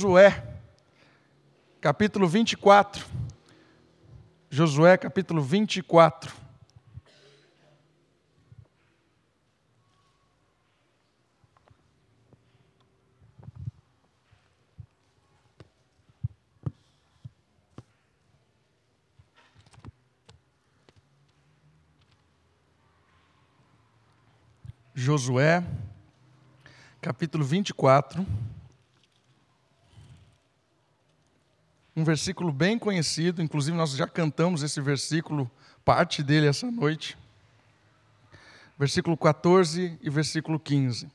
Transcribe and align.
Josué, 0.00 0.32
capítulo 1.78 2.26
24. 2.26 3.06
Josué, 4.50 4.96
capítulo 4.96 5.42
24. 5.42 6.32
Josué, 24.94 25.62
capítulo 27.02 27.44
24. 27.44 28.24
Um 31.94 32.04
versículo 32.04 32.52
bem 32.52 32.78
conhecido, 32.78 33.42
inclusive 33.42 33.76
nós 33.76 33.92
já 33.92 34.06
cantamos 34.06 34.62
esse 34.62 34.80
versículo, 34.80 35.50
parte 35.84 36.22
dele 36.22 36.46
essa 36.46 36.70
noite. 36.70 37.18
Versículo 38.78 39.16
14 39.16 39.98
e 40.00 40.10
versículo 40.10 40.58
15. 40.58 41.08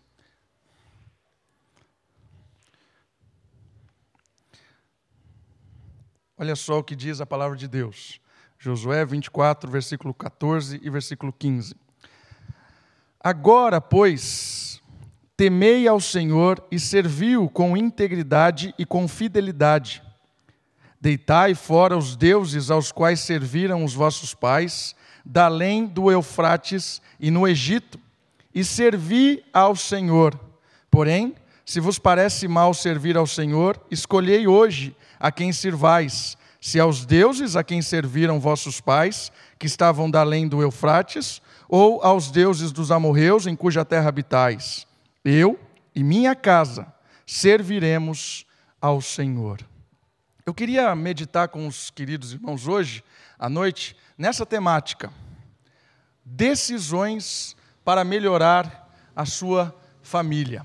Olha 6.37 6.55
só 6.55 6.79
o 6.79 6.83
que 6.83 6.95
diz 6.95 7.21
a 7.21 7.25
palavra 7.25 7.57
de 7.57 7.67
Deus. 7.67 8.19
Josué 8.59 9.05
24, 9.05 9.71
versículo 9.71 10.13
14 10.13 10.79
e 10.83 10.89
versículo 10.89 11.31
15. 11.31 11.75
Agora, 13.19 13.79
pois, 13.79 14.81
temei 15.37 15.87
ao 15.87 15.99
Senhor 15.99 16.63
e 16.69 16.79
serviu 16.79 17.49
com 17.49 17.77
integridade 17.77 18.75
e 18.77 18.85
com 18.85 19.07
fidelidade 19.07 20.04
Deitai 20.99 21.53
fora 21.53 21.97
os 21.97 22.15
deuses 22.15 22.71
aos 22.71 22.91
quais 22.91 23.19
serviram 23.19 23.83
os 23.83 23.93
vossos 23.93 24.33
pais, 24.33 24.95
da 25.25 25.45
além 25.45 25.85
do 25.85 26.11
Eufrates 26.11 27.01
e 27.19 27.29
no 27.29 27.47
Egito, 27.47 27.99
e 28.53 28.63
servi 28.63 29.43
ao 29.53 29.75
Senhor. 29.75 30.39
Porém, 30.89 31.35
se 31.65 31.79
vos 31.79 31.97
parece 31.97 32.47
mal 32.47 32.73
servir 32.73 33.17
ao 33.17 33.25
Senhor, 33.25 33.79
escolhei 33.89 34.47
hoje 34.47 34.95
a 35.19 35.31
quem 35.31 35.51
sirvais, 35.51 36.37
se 36.61 36.79
aos 36.79 37.05
deuses 37.05 37.55
a 37.55 37.63
quem 37.63 37.81
serviram 37.81 38.39
vossos 38.39 38.79
pais, 38.79 39.31
que 39.59 39.67
estavam 39.67 40.09
da 40.09 40.21
além 40.21 40.47
do 40.47 40.61
Eufrates, 40.61 41.41
ou 41.67 42.01
aos 42.03 42.29
deuses 42.31 42.71
dos 42.71 42.91
amorreus 42.91 43.47
em 43.47 43.55
cuja 43.55 43.83
terra 43.83 44.09
habitais. 44.09 44.87
Eu 45.23 45.59
e 45.95 46.03
minha 46.03 46.35
casa 46.35 46.87
serviremos 47.25 48.45
ao 48.79 49.01
Senhor. 49.01 49.59
Eu 50.47 50.53
queria 50.53 50.95
meditar 50.95 51.47
com 51.47 51.65
os 51.65 51.89
queridos 51.89 52.31
irmãos 52.31 52.67
hoje, 52.67 53.03
à 53.39 53.49
noite, 53.49 53.97
nessa 54.15 54.45
temática: 54.45 55.11
decisões 56.23 57.57
para 57.83 58.03
melhorar 58.03 58.95
a 59.15 59.25
sua 59.25 59.75
família. 60.03 60.63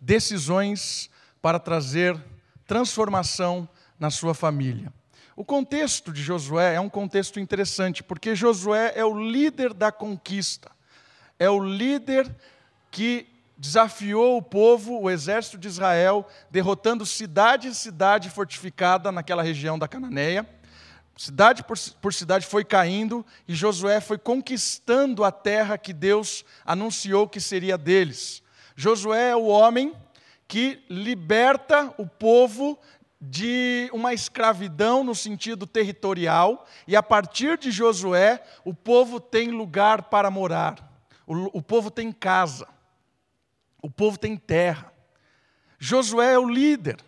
Decisões 0.00 1.08
para 1.40 1.60
trazer 1.60 2.20
transformação 2.66 3.68
na 4.00 4.10
sua 4.10 4.34
família. 4.34 4.92
O 5.36 5.44
contexto 5.44 6.12
de 6.12 6.20
Josué 6.20 6.74
é 6.74 6.80
um 6.80 6.88
contexto 6.88 7.38
interessante, 7.38 8.02
porque 8.02 8.34
Josué 8.34 8.94
é 8.96 9.04
o 9.04 9.30
líder 9.30 9.72
da 9.72 9.92
conquista, 9.92 10.72
é 11.38 11.48
o 11.48 11.62
líder 11.62 12.28
que 12.90 13.28
desafiou 13.60 14.38
o 14.38 14.42
povo, 14.42 14.98
o 14.98 15.10
exército 15.10 15.58
de 15.58 15.68
Israel, 15.68 16.26
derrotando 16.50 17.04
cidade 17.04 17.68
em 17.68 17.74
cidade 17.74 18.30
fortificada 18.30 19.12
naquela 19.12 19.42
região 19.42 19.78
da 19.78 19.86
Cananeia. 19.86 20.48
Cidade 21.14 21.62
por, 21.62 21.78
por, 22.00 22.14
cidade 22.14 22.46
foi 22.46 22.64
caindo 22.64 23.24
e 23.46 23.54
Josué 23.54 24.00
foi 24.00 24.16
conquistando 24.16 25.22
a 25.22 25.30
terra 25.30 25.76
que 25.76 25.92
Deus 25.92 26.42
anunciou 26.64 27.28
que 27.28 27.38
seria 27.38 27.76
deles. 27.76 28.42
Josué 28.74 29.28
é 29.28 29.36
o 29.36 29.44
homem 29.44 29.92
que 30.48 30.82
liberta 30.88 31.92
o 31.98 32.06
povo 32.06 32.78
de 33.20 33.90
uma 33.92 34.14
escravidão 34.14 35.04
no 35.04 35.14
sentido 35.14 35.66
territorial, 35.66 36.66
e 36.88 36.96
a 36.96 37.02
partir 37.02 37.58
de 37.58 37.70
Josué, 37.70 38.42
o 38.64 38.72
povo 38.72 39.20
tem 39.20 39.50
lugar 39.50 40.04
para 40.04 40.30
morar, 40.30 40.76
o, 41.26 41.58
o 41.58 41.60
povo 41.60 41.90
tem 41.90 42.10
casa. 42.10 42.66
O 43.82 43.90
povo 43.90 44.18
tem 44.18 44.36
terra. 44.36 44.92
Josué 45.78 46.34
é 46.34 46.38
o 46.38 46.48
líder. 46.48 46.98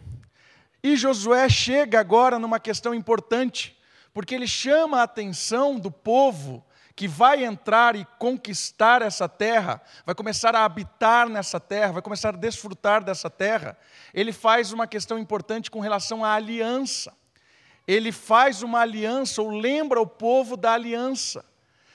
E 0.83 0.97
Josué 0.97 1.49
chega 1.49 2.01
agora 2.01 2.39
numa 2.39 2.59
questão 2.59 2.95
importante, 2.95 3.79
porque 4.13 4.35
ele 4.35 4.47
chama 4.47 5.01
a 5.01 5.05
atenção 5.05 5.79
do 5.79 5.91
povo 5.91 6.65
que 6.95 7.09
vai 7.09 7.45
entrar 7.45 7.97
e 7.97 8.07
conquistar 8.19 9.01
essa 9.01 9.29
terra, 9.29 9.81
vai 10.05 10.15
começar 10.15 10.55
a 10.55 10.65
habitar 10.65 11.29
nessa 11.29 11.59
terra, 11.59 11.93
vai 11.93 12.03
começar 12.03 12.31
a 12.31 12.39
desfrutar 12.39 13.03
dessa 13.03 13.31
terra. 13.31 13.79
Ele 14.13 14.33
faz 14.33 14.73
uma 14.73 14.87
questão 14.87 15.19
importante 15.19 15.71
com 15.71 15.81
relação 15.81 16.25
à 16.25 16.35
aliança. 16.35 17.13
Ele 17.87 18.13
faz 18.13 18.63
uma 18.63 18.81
aliança, 18.81 19.43
ou 19.43 19.51
lembra 19.51 20.01
o 20.01 20.07
povo 20.07 20.57
da 20.57 20.73
aliança. 20.73 21.45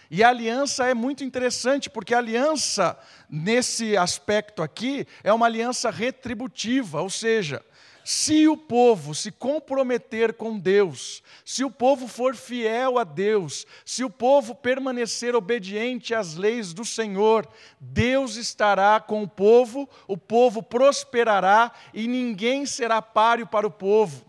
E 0.09 0.23
a 0.23 0.29
aliança 0.29 0.87
é 0.87 0.93
muito 0.93 1.23
interessante, 1.23 1.89
porque 1.89 2.13
a 2.13 2.19
aliança, 2.19 2.97
nesse 3.29 3.97
aspecto 3.97 4.63
aqui, 4.63 5.05
é 5.23 5.33
uma 5.33 5.45
aliança 5.45 5.89
retributiva, 5.89 7.01
ou 7.01 7.09
seja, 7.09 7.63
se 8.05 8.47
o 8.47 8.55
povo 8.55 9.13
se 9.13 9.33
comprometer 9.33 10.33
com 10.33 10.57
Deus, 10.57 11.21
se 11.43 11.65
o 11.65 11.69
povo 11.69 12.07
for 12.07 12.37
fiel 12.37 12.97
a 12.97 13.03
Deus, 13.03 13.67
se 13.83 14.01
o 14.01 14.09
povo 14.09 14.55
permanecer 14.55 15.35
obediente 15.35 16.15
às 16.15 16.35
leis 16.35 16.71
do 16.71 16.85
Senhor, 16.85 17.45
Deus 17.81 18.37
estará 18.37 18.97
com 19.01 19.23
o 19.23 19.27
povo, 19.27 19.89
o 20.07 20.15
povo 20.17 20.63
prosperará 20.63 21.69
e 21.93 22.07
ninguém 22.07 22.65
será 22.65 23.01
páreo 23.01 23.45
para 23.45 23.67
o 23.67 23.71
povo. 23.71 24.25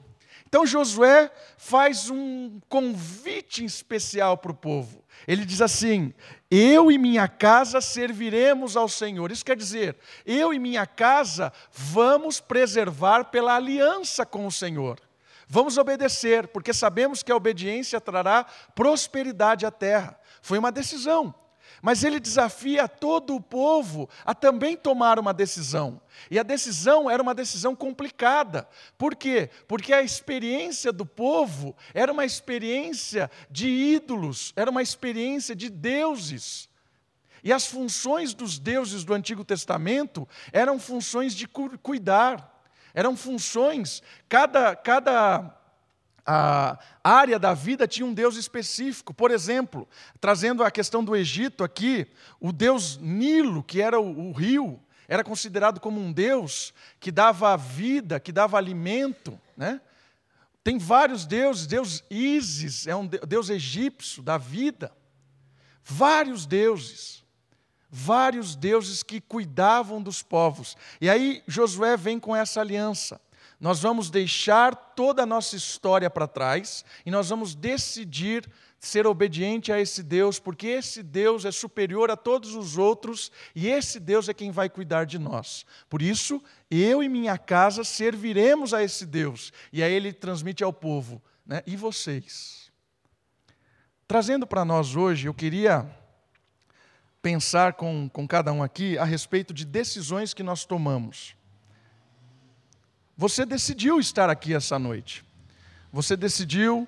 Então 0.48 0.66
Josué 0.66 1.30
faz 1.56 2.10
um 2.10 2.58
convite 2.68 3.64
especial 3.64 4.36
para 4.38 4.50
o 4.50 4.56
povo. 4.56 5.04
Ele 5.28 5.44
diz 5.44 5.60
assim: 5.60 6.14
Eu 6.50 6.90
e 6.90 6.96
minha 6.96 7.28
casa 7.28 7.82
serviremos 7.82 8.78
ao 8.78 8.88
Senhor. 8.88 9.30
Isso 9.30 9.44
quer 9.44 9.58
dizer, 9.58 9.94
eu 10.24 10.54
e 10.54 10.58
minha 10.58 10.86
casa 10.86 11.52
vamos 11.70 12.40
preservar 12.40 13.24
pela 13.24 13.54
aliança 13.54 14.24
com 14.24 14.46
o 14.46 14.50
Senhor. 14.50 14.98
Vamos 15.46 15.76
obedecer, 15.76 16.48
porque 16.48 16.72
sabemos 16.72 17.22
que 17.22 17.30
a 17.30 17.36
obediência 17.36 18.00
trará 18.00 18.46
prosperidade 18.74 19.66
à 19.66 19.70
terra. 19.70 20.18
Foi 20.40 20.58
uma 20.58 20.72
decisão. 20.72 21.34
Mas 21.80 22.02
ele 22.02 22.18
desafia 22.18 22.88
todo 22.88 23.34
o 23.34 23.40
povo 23.40 24.08
a 24.24 24.34
também 24.34 24.76
tomar 24.76 25.18
uma 25.18 25.32
decisão. 25.32 26.00
E 26.30 26.38
a 26.38 26.42
decisão 26.42 27.08
era 27.08 27.22
uma 27.22 27.34
decisão 27.34 27.74
complicada. 27.74 28.68
Por 28.96 29.14
quê? 29.14 29.50
Porque 29.66 29.92
a 29.92 30.02
experiência 30.02 30.92
do 30.92 31.06
povo 31.06 31.76
era 31.94 32.12
uma 32.12 32.24
experiência 32.24 33.30
de 33.50 33.68
ídolos, 33.68 34.52
era 34.56 34.70
uma 34.70 34.82
experiência 34.82 35.54
de 35.54 35.68
deuses. 35.68 36.68
E 37.42 37.52
as 37.52 37.66
funções 37.66 38.34
dos 38.34 38.58
deuses 38.58 39.04
do 39.04 39.14
Antigo 39.14 39.44
Testamento 39.44 40.28
eram 40.52 40.78
funções 40.78 41.34
de 41.34 41.46
cuidar, 41.46 42.62
eram 42.92 43.16
funções, 43.16 44.02
cada, 44.28 44.74
cada 44.74 45.57
a 46.30 46.78
área 47.02 47.38
da 47.38 47.54
vida 47.54 47.88
tinha 47.88 48.04
um 48.04 48.12
Deus 48.12 48.36
específico. 48.36 49.14
Por 49.14 49.30
exemplo, 49.30 49.88
trazendo 50.20 50.62
a 50.62 50.70
questão 50.70 51.02
do 51.02 51.16
Egito 51.16 51.64
aqui, 51.64 52.06
o 52.38 52.52
Deus 52.52 52.98
Nilo, 52.98 53.62
que 53.62 53.80
era 53.80 53.98
o, 53.98 54.28
o 54.28 54.32
rio, 54.32 54.78
era 55.08 55.24
considerado 55.24 55.80
como 55.80 55.98
um 55.98 56.12
Deus 56.12 56.74
que 57.00 57.10
dava 57.10 57.56
vida, 57.56 58.20
que 58.20 58.30
dava 58.30 58.58
alimento. 58.58 59.40
Né? 59.56 59.80
Tem 60.62 60.76
vários 60.76 61.24
deuses, 61.24 61.66
Deus 61.66 62.04
Ísis 62.10 62.86
é 62.86 62.94
um 62.94 63.06
Deus 63.06 63.48
egípcio 63.48 64.22
da 64.22 64.36
vida. 64.36 64.92
Vários 65.82 66.44
deuses. 66.44 67.24
Vários 67.90 68.54
deuses 68.54 69.02
que 69.02 69.18
cuidavam 69.18 70.02
dos 70.02 70.22
povos. 70.22 70.76
E 71.00 71.08
aí 71.08 71.42
Josué 71.46 71.96
vem 71.96 72.20
com 72.20 72.36
essa 72.36 72.60
aliança. 72.60 73.18
Nós 73.60 73.80
vamos 73.80 74.08
deixar 74.08 74.74
toda 74.74 75.22
a 75.22 75.26
nossa 75.26 75.56
história 75.56 76.08
para 76.08 76.28
trás 76.28 76.84
e 77.04 77.10
nós 77.10 77.28
vamos 77.28 77.54
decidir 77.54 78.48
ser 78.78 79.06
obediente 79.06 79.72
a 79.72 79.80
esse 79.80 80.02
Deus, 80.02 80.38
porque 80.38 80.68
esse 80.68 81.02
Deus 81.02 81.44
é 81.44 81.50
superior 81.50 82.10
a 82.10 82.16
todos 82.16 82.54
os 82.54 82.78
outros 82.78 83.32
e 83.54 83.66
esse 83.66 83.98
Deus 83.98 84.28
é 84.28 84.34
quem 84.34 84.52
vai 84.52 84.68
cuidar 84.68 85.04
de 85.04 85.18
nós. 85.18 85.66
Por 85.88 86.00
isso, 86.00 86.40
eu 86.70 87.02
e 87.02 87.08
minha 87.08 87.36
casa 87.36 87.82
serviremos 87.82 88.72
a 88.72 88.82
esse 88.82 89.04
Deus. 89.04 89.52
E 89.72 89.82
aí 89.82 89.92
ele 89.92 90.12
transmite 90.12 90.62
ao 90.62 90.72
povo: 90.72 91.20
né? 91.44 91.62
e 91.66 91.76
vocês? 91.76 92.70
Trazendo 94.06 94.46
para 94.46 94.64
nós 94.64 94.94
hoje, 94.94 95.26
eu 95.26 95.34
queria 95.34 95.90
pensar 97.20 97.74
com, 97.74 98.08
com 98.08 98.26
cada 98.26 98.52
um 98.52 98.62
aqui 98.62 98.96
a 98.96 99.04
respeito 99.04 99.52
de 99.52 99.64
decisões 99.64 100.32
que 100.32 100.42
nós 100.42 100.64
tomamos. 100.64 101.36
Você 103.18 103.44
decidiu 103.44 103.98
estar 103.98 104.30
aqui 104.30 104.54
essa 104.54 104.78
noite. 104.78 105.24
Você 105.92 106.16
decidiu 106.16 106.86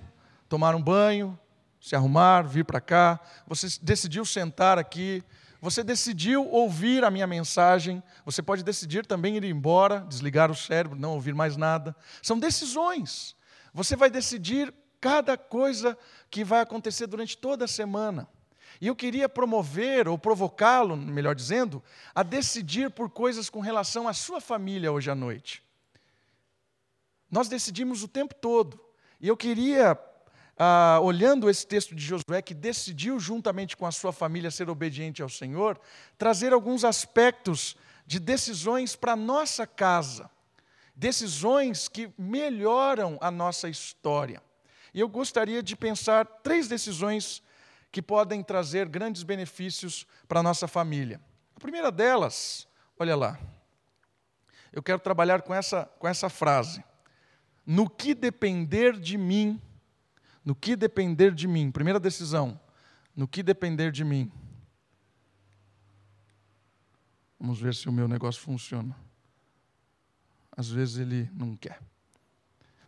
tomar 0.49 0.77
um 0.77 0.81
banho, 0.81 1.37
se 1.81 1.97
arrumar, 1.97 2.43
vir 2.43 2.65
para 2.65 2.81
cá. 2.81 3.19
Você 3.49 3.67
decidiu 3.83 4.25
sentar 4.25 4.79
aqui. 4.79 5.25
Você 5.61 5.83
decidiu 5.83 6.47
ouvir 6.49 7.03
a 7.03 7.11
minha 7.11 7.27
mensagem. 7.27 8.01
Você 8.25 8.41
pode 8.41 8.63
decidir 8.63 9.05
também 9.05 9.39
ir 9.39 9.43
embora, 9.43 10.07
desligar 10.09 10.53
o 10.53 10.55
cérebro, 10.55 10.97
não 10.97 11.15
ouvir 11.15 11.35
mais 11.35 11.57
nada. 11.57 11.97
São 12.23 12.39
decisões. 12.39 13.35
Você 13.75 13.97
vai 13.97 14.09
decidir 14.09 14.73
cada 15.01 15.37
coisa 15.37 15.99
que 16.31 16.45
vai 16.45 16.61
acontecer 16.61 17.09
durante 17.09 17.37
toda 17.37 17.65
a 17.65 17.69
semana. 17.69 18.29
E 18.81 18.87
eu 18.87 18.95
queria 18.95 19.29
promover, 19.29 20.07
ou 20.07 20.17
provocá-lo, 20.17 20.97
melhor 20.97 21.35
dizendo, 21.35 21.83
a 22.15 22.23
decidir 22.23 22.89
por 22.89 23.11
coisas 23.11 23.51
com 23.51 23.59
relação 23.59 24.07
à 24.07 24.13
sua 24.13 24.41
família 24.41 24.93
hoje 24.93 25.11
à 25.11 25.15
noite. 25.17 25.69
Nós 27.31 27.49
decidimos 27.49 28.03
o 28.03 28.09
tempo 28.09 28.35
todo. 28.35 28.81
E 29.21 29.29
eu 29.29 29.37
queria, 29.37 29.99
ah, 30.59 30.99
olhando 31.03 31.49
esse 31.49 31.67
texto 31.67 31.95
de 31.95 32.03
Josué, 32.03 32.43
que 32.43 32.55
decidiu 32.55 33.21
juntamente 33.21 33.77
com 33.77 33.87
a 33.87 33.93
sua 33.93 34.13
família 34.13 34.51
ser 34.51 34.69
obediente 34.69 35.23
ao 35.23 35.29
Senhor, 35.29 35.81
trazer 36.19 36.53
alguns 36.53 36.85
aspectos 36.85 37.77
de 38.07 38.19
decisões 38.19 38.97
para 38.97 39.13
a 39.13 39.17
nossa 39.17 39.67
casa. 39.67 40.31
Decisões 40.97 41.89
que 41.89 42.13
melhoram 42.19 43.17
a 43.21 43.31
nossa 43.31 43.69
história. 43.69 44.43
E 44.93 45.01
eu 45.01 45.09
gostaria 45.09 45.63
de 45.63 45.77
pensar 45.77 46.27
três 46.43 46.67
decisões 46.67 47.43
que 47.93 48.03
podem 48.03 48.43
trazer 48.43 48.89
grandes 48.89 49.23
benefícios 49.23 50.07
para 50.29 50.41
a 50.41 50.43
nossa 50.43 50.67
família. 50.67 51.21
A 51.57 51.61
primeira 51.61 51.91
delas, 51.93 52.67
olha 52.99 53.17
lá, 53.17 53.39
eu 54.73 54.83
quero 54.83 54.99
trabalhar 54.99 55.43
com 55.43 55.55
essa, 55.55 55.85
com 55.99 56.07
essa 56.09 56.29
frase. 56.29 56.83
No 57.71 57.89
que 57.89 58.17
depender 58.17 58.99
de 58.99 59.17
mim, 59.17 59.63
no 60.45 60.57
que 60.57 60.75
depender 60.75 61.33
de 61.33 61.47
mim, 61.47 61.71
primeira 61.71 62.01
decisão, 62.01 62.59
no 63.15 63.29
que 63.29 63.45
depender 63.45 63.93
de 63.93 64.03
mim. 64.03 64.29
Vamos 67.39 67.61
ver 67.61 67.73
se 67.77 67.89
o 67.89 67.93
meu 67.93 68.09
negócio 68.09 68.43
funciona. 68.43 68.97
Às 70.51 70.69
vezes 70.69 70.97
ele 70.97 71.31
não 71.33 71.55
quer. 71.55 71.81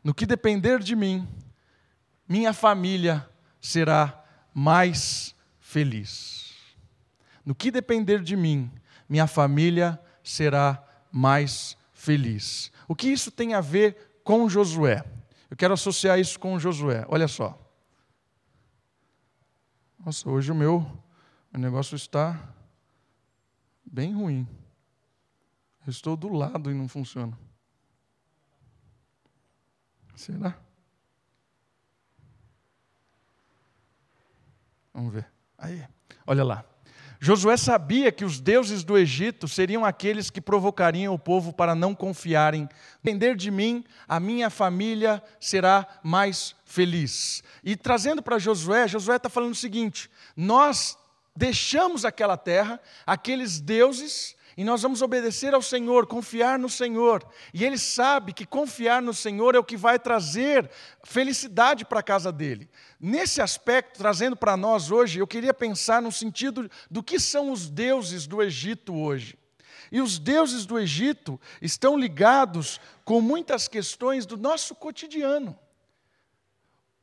No 0.03 0.13
que 0.13 0.27
depender 0.27 0.81
de 0.81 0.97
mim, 0.97 1.29
minha 2.29 2.53
família 2.53 3.31
será 3.61 4.25
mais 4.53 5.33
feliz. 5.61 6.57
No 7.47 7.55
que 7.55 7.71
depender 7.71 8.21
de 8.21 8.35
mim, 8.35 8.69
minha 9.09 9.29
família 9.29 9.97
será 10.25 10.85
mais 11.13 11.77
feliz. 11.93 12.73
O 12.89 12.97
que 12.97 13.07
isso 13.07 13.31
tem 13.31 13.55
a 13.55 13.61
ver 13.61 14.12
com 14.25 14.49
Josué? 14.49 15.05
Eu 15.51 15.57
quero 15.57 15.75
associar 15.75 16.19
isso 16.19 16.39
com 16.39 16.59
Josué. 16.59 17.05
Olha 17.09 17.29
só. 17.29 17.59
Nossa, 20.05 20.29
hoje 20.29 20.51
o 20.51 20.55
meu 20.55 21.03
o 21.53 21.59
negócio 21.59 21.95
está 21.95 22.55
bem 23.85 24.15
ruim. 24.15 24.49
Eu 25.87 25.91
estou 25.91 26.17
do 26.17 26.29
lado 26.29 26.71
e 26.71 26.75
não 26.75 26.89
funciona. 26.89 27.39
Será? 30.17 30.59
Vamos 34.95 35.13
ver. 35.13 35.31
Aí, 35.59 35.87
olha 36.27 36.45
lá. 36.45 36.72
Josué 37.25 37.57
sabia 37.57 38.11
que 38.11 38.25
os 38.25 38.41
deuses 38.41 38.83
do 38.83 38.99
Egito 38.99 39.47
seriam 39.47 39.85
aqueles 39.85 40.29
que 40.29 40.41
provocariam 40.41 41.15
o 41.15 41.19
povo 41.19 41.53
para 41.53 41.73
não 41.73 41.95
confiarem. 41.95 42.69
Depender 43.01 43.37
de 43.37 43.49
mim, 43.49 43.85
a 44.09 44.19
minha 44.19 44.51
família 44.51 45.23
será 45.39 45.87
mais 46.03 46.57
feliz. 46.65 47.41
E 47.63 47.77
trazendo 47.77 48.25
para 48.25 48.41
Josué, 48.41 48.89
Josué 48.89 49.19
está 49.19 49.29
falando 49.29 49.53
o 49.53 49.55
seguinte: 49.55 50.11
nós 50.37 50.99
deixamos 51.37 52.05
aquela 52.05 52.37
terra, 52.37 52.81
aqueles 53.07 53.61
deuses, 53.61 54.35
e 54.57 54.65
nós 54.65 54.83
vamos 54.83 55.01
obedecer 55.03 55.55
ao 55.55 55.63
Senhor, 55.63 56.07
confiar 56.07 56.59
no 56.59 56.69
Senhor. 56.69 57.27
E 57.55 57.65
ele 57.65 57.79
sabe 57.79 58.33
que 58.33 58.45
confiar 58.45 59.01
no 59.01 59.15
Senhor 59.15 59.55
é 59.55 59.59
o 59.59 59.65
que 59.65 59.77
vai 59.77 59.99
trazer 59.99 60.71
felicidade 61.05 61.85
para 61.85 62.01
a 62.01 62.03
casa 62.03 62.31
dele. 62.31 62.69
Nesse 63.01 63.41
aspecto, 63.41 63.99
trazendo 63.99 64.37
para 64.37 64.57
nós 64.57 64.91
hoje, 64.91 65.19
eu 65.19 65.27
queria 65.27 65.55
pensar 65.55 66.03
no 66.03 66.13
sentido 66.13 66.71
do 66.91 67.03
que 67.03 67.19
são 67.19 67.51
os 67.51 67.71
deuses 67.71 68.27
do 68.27 68.43
Egito 68.43 68.95
hoje. 68.95 69.39
E 69.91 70.01
os 70.01 70.19
deuses 70.19 70.65
do 70.65 70.79
Egito 70.79 71.41
estão 71.61 71.99
ligados 71.99 72.81
com 73.05 73.21
muitas 73.21 73.69
questões 73.69 74.25
do 74.25 74.37
nosso 74.37 74.75
cotidiano. 74.75 75.59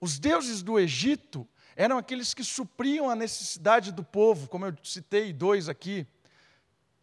Os 0.02 0.18
deuses 0.18 0.64
do 0.64 0.80
Egito 0.80 1.48
eram 1.76 1.98
aqueles 1.98 2.34
que 2.34 2.44
supriam 2.44 3.10
a 3.10 3.16
necessidade 3.16 3.92
do 3.92 4.04
povo, 4.04 4.50
como 4.50 4.66
eu 4.66 4.76
citei 4.84 5.32
dois 5.32 5.70
aqui. 5.70 6.08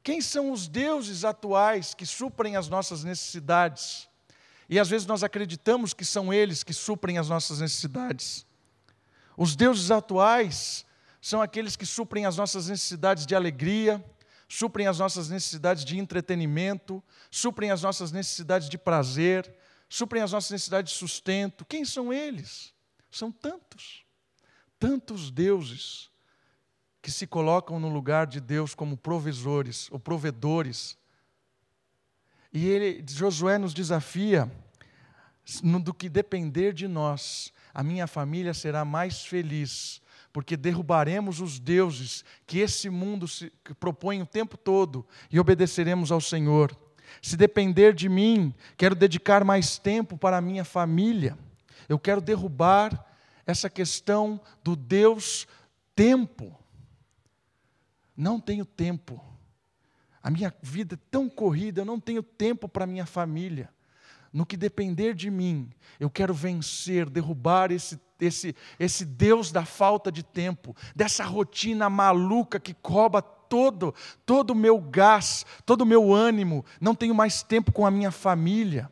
Quem 0.06 0.20
são 0.20 0.53
os 0.53 0.69
deuses 0.69 1.25
atuais 1.25 1.93
que 1.93 2.06
suprem 2.06 2.55
as 2.55 2.69
nossas 2.69 3.03
necessidades? 3.03 4.08
E 4.69 4.79
às 4.79 4.88
vezes 4.88 5.05
nós 5.05 5.25
acreditamos 5.25 5.93
que 5.93 6.05
são 6.05 6.32
eles 6.32 6.62
que 6.62 6.73
suprem 6.73 7.19
as 7.19 7.29
nossas 7.29 7.58
necessidades. 7.58 8.47
Os 9.37 9.56
deuses 9.56 9.91
atuais 9.91 10.87
são 11.20 11.43
aqueles 11.43 11.75
que 11.75 11.85
suprem 11.85 12.25
as 12.25 12.37
nossas 12.37 12.69
necessidades 12.69 13.26
de 13.26 13.35
alegria, 13.35 14.00
suprem 14.49 14.87
as 14.87 15.00
nossas 15.00 15.29
necessidades 15.29 15.85
de 15.85 15.99
entretenimento, 15.99 17.02
suprem 17.29 17.73
as 17.73 17.82
nossas 17.82 18.12
necessidades 18.12 18.69
de 18.69 18.79
prazer, 18.79 19.52
suprem 19.88 20.23
as 20.23 20.31
nossas 20.31 20.52
necessidades 20.52 20.93
de 20.93 20.99
sustento. 21.00 21.64
Quem 21.64 21.85
são 21.85 22.12
eles? 22.12 22.73
São 23.11 23.32
tantos, 23.32 24.05
tantos 24.79 25.32
deuses 25.32 26.12
que 27.06 27.12
se 27.12 27.25
colocam 27.25 27.79
no 27.79 27.88
lugar 27.88 28.26
de 28.26 28.41
Deus 28.41 28.75
como 28.75 28.97
provisores 28.97 29.88
ou 29.93 30.00
provedores. 30.00 30.99
E 32.53 32.67
ele, 32.67 33.05
Josué 33.06 33.58
nos 33.58 33.73
desafia 33.73 34.50
no 35.62 35.79
do 35.79 35.94
que 35.94 36.08
depender 36.08 36.73
de 36.73 36.88
nós, 36.88 37.53
a 37.73 37.81
minha 37.85 38.08
família 38.08 38.53
será 38.53 38.85
mais 38.85 39.25
feliz, 39.25 40.03
porque 40.32 40.56
derrubaremos 40.56 41.41
os 41.41 41.61
deuses 41.61 42.25
que 42.44 42.58
esse 42.58 42.91
mundo 42.91 43.29
se, 43.29 43.52
propõe 43.79 44.20
o 44.20 44.26
tempo 44.26 44.56
todo 44.56 45.06
e 45.31 45.38
obedeceremos 45.38 46.11
ao 46.11 46.20
Senhor. 46.20 46.76
Se 47.23 47.37
depender 47.37 47.94
de 47.94 48.09
mim, 48.09 48.52
quero 48.76 48.97
dedicar 48.97 49.44
mais 49.44 49.79
tempo 49.79 50.19
para 50.19 50.38
a 50.38 50.41
minha 50.41 50.64
família. 50.64 51.38
Eu 51.88 52.00
quero 52.00 52.21
derrubar 52.21 53.07
essa 53.47 53.71
questão 53.71 54.40
do 54.61 54.75
Deus 54.75 55.47
tempo. 55.95 56.65
Não 58.16 58.40
tenho 58.40 58.64
tempo. 58.64 59.23
A 60.23 60.30
minha 60.30 60.52
vida 60.62 60.94
é 60.94 60.99
tão 61.11 61.28
corrida, 61.28 61.82
eu 61.82 61.85
não 61.85 62.00
tenho 62.00 62.23
tempo 62.23 62.68
para 62.68 62.87
minha 62.87 63.06
família. 63.06 63.68
No 64.32 64.44
que 64.44 64.56
depender 64.56 65.14
de 65.14 65.30
mim, 65.30 65.70
eu 66.00 66.11
quero 66.11 66.35
vencer, 66.35 67.08
derrubar 67.08 67.70
esse, 67.70 68.00
esse, 68.20 68.54
esse 68.78 69.04
Deus 69.04 69.52
da 69.52 69.64
falta 69.64 70.11
de 70.11 70.23
tempo, 70.23 70.75
dessa 70.94 71.25
rotina 71.25 71.88
maluca 71.88 72.58
que 72.58 72.75
cobra 72.75 73.23
todo 73.23 73.94
todo 74.25 74.50
o 74.50 74.54
meu 74.54 74.80
gás, 74.80 75.46
todo 75.64 75.82
o 75.82 75.87
meu 75.87 76.12
ânimo. 76.12 76.64
Não 76.80 76.94
tenho 76.94 77.14
mais 77.14 77.42
tempo 77.42 77.73
com 77.73 77.87
a 77.87 77.90
minha 77.90 78.11
família. 78.11 78.90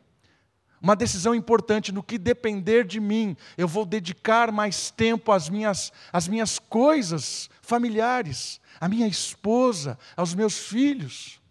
Uma 0.85 0.95
decisão 0.95 1.33
importante, 1.33 1.91
no 1.91 2.03
que 2.03 2.15
depender 2.15 2.85
de 2.85 2.99
mim, 2.99 3.35
eu 3.57 3.67
vou 3.67 3.87
dedicar 3.87 4.51
mais 4.51 4.91
tempo 4.91 5.31
às 5.31 5.49
minhas, 5.49 5.91
às 6.13 6.27
minhas 6.27 6.59
coisas 6.59 7.49
familiares, 7.59 8.61
à 8.79 8.87
minha 8.87 9.07
esposa, 9.07 9.97
aos 10.15 10.35
meus 10.35 10.59
filhos. 10.59 11.41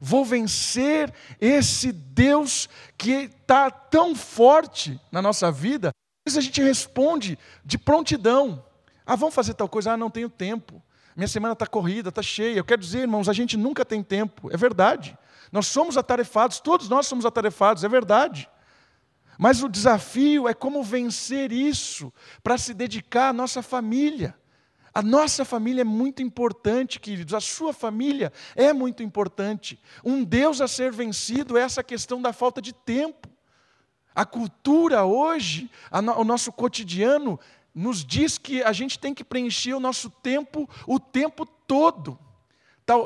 Vou 0.00 0.24
vencer 0.24 1.14
esse 1.40 1.92
Deus 1.92 2.68
que 2.98 3.30
está 3.30 3.70
tão 3.70 4.16
forte 4.16 5.00
na 5.12 5.22
nossa 5.22 5.52
vida. 5.52 5.90
Às 6.26 6.34
vezes 6.34 6.38
a 6.38 6.42
gente 6.44 6.60
responde 6.60 7.38
de 7.64 7.78
prontidão. 7.78 8.64
Ah, 9.06 9.14
vamos 9.14 9.36
fazer 9.36 9.54
tal 9.54 9.68
coisa? 9.68 9.92
Ah, 9.92 9.96
não 9.96 10.10
tenho 10.10 10.28
tempo. 10.28 10.82
Minha 11.20 11.28
semana 11.28 11.52
está 11.52 11.66
corrida, 11.66 12.08
está 12.08 12.22
cheia. 12.22 12.56
Eu 12.56 12.64
quero 12.64 12.80
dizer, 12.80 13.00
irmãos, 13.00 13.28
a 13.28 13.34
gente 13.34 13.54
nunca 13.54 13.84
tem 13.84 14.02
tempo. 14.02 14.50
É 14.50 14.56
verdade. 14.56 15.18
Nós 15.52 15.66
somos 15.66 15.98
atarefados, 15.98 16.60
todos 16.60 16.88
nós 16.88 17.06
somos 17.06 17.26
atarefados, 17.26 17.84
é 17.84 17.88
verdade. 17.90 18.48
Mas 19.38 19.62
o 19.62 19.68
desafio 19.68 20.48
é 20.48 20.54
como 20.54 20.82
vencer 20.82 21.52
isso 21.52 22.10
para 22.42 22.56
se 22.56 22.72
dedicar 22.72 23.28
à 23.28 23.32
nossa 23.34 23.60
família. 23.60 24.34
A 24.94 25.02
nossa 25.02 25.44
família 25.44 25.82
é 25.82 25.84
muito 25.84 26.22
importante, 26.22 26.98
queridos, 26.98 27.34
a 27.34 27.40
sua 27.40 27.74
família 27.74 28.32
é 28.56 28.72
muito 28.72 29.02
importante. 29.02 29.78
Um 30.02 30.24
Deus 30.24 30.62
a 30.62 30.66
ser 30.66 30.90
vencido 30.90 31.58
é 31.58 31.60
essa 31.60 31.84
questão 31.84 32.22
da 32.22 32.32
falta 32.32 32.62
de 32.62 32.72
tempo. 32.72 33.28
A 34.14 34.24
cultura 34.24 35.04
hoje, 35.04 35.70
o 36.16 36.24
nosso 36.24 36.50
cotidiano, 36.50 37.38
nos 37.74 38.04
diz 38.04 38.38
que 38.38 38.62
a 38.62 38.72
gente 38.72 38.98
tem 38.98 39.14
que 39.14 39.24
preencher 39.24 39.74
o 39.74 39.80
nosso 39.80 40.10
tempo 40.10 40.68
o 40.86 40.98
tempo 40.98 41.46
todo. 41.46 42.18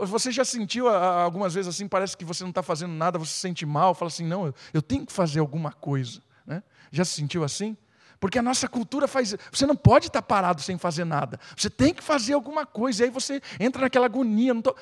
você 0.06 0.32
já 0.32 0.44
sentiu 0.44 0.88
algumas 0.88 1.54
vezes 1.54 1.74
assim, 1.74 1.86
parece 1.86 2.16
que 2.16 2.24
você 2.24 2.42
não 2.42 2.50
está 2.50 2.62
fazendo 2.62 2.92
nada, 2.92 3.18
você 3.18 3.32
se 3.32 3.40
sente 3.40 3.66
mal, 3.66 3.94
fala 3.94 4.08
assim, 4.08 4.26
não, 4.26 4.52
eu, 4.72 4.82
tenho 4.82 5.04
que 5.04 5.12
fazer 5.12 5.40
alguma 5.40 5.72
coisa. 5.72 6.22
Né? 6.46 6.62
Já 6.90 7.04
se 7.04 7.12
sentiu 7.12 7.44
assim? 7.44 7.76
Porque 8.18 8.38
a 8.38 8.42
nossa 8.42 8.66
cultura 8.66 9.06
faz. 9.06 9.36
Você 9.52 9.66
não 9.66 9.76
pode 9.76 10.06
estar 10.06 10.22
parado 10.22 10.62
sem 10.62 10.78
fazer 10.78 11.04
nada. 11.04 11.38
Você 11.54 11.68
tem 11.68 11.92
que 11.92 12.02
fazer 12.02 12.32
alguma 12.32 12.64
coisa. 12.64 13.02
E 13.02 13.04
aí 13.04 13.10
você 13.10 13.42
entra 13.60 13.82
naquela 13.82 14.06
agonia. 14.06 14.54
Tô... 14.62 14.74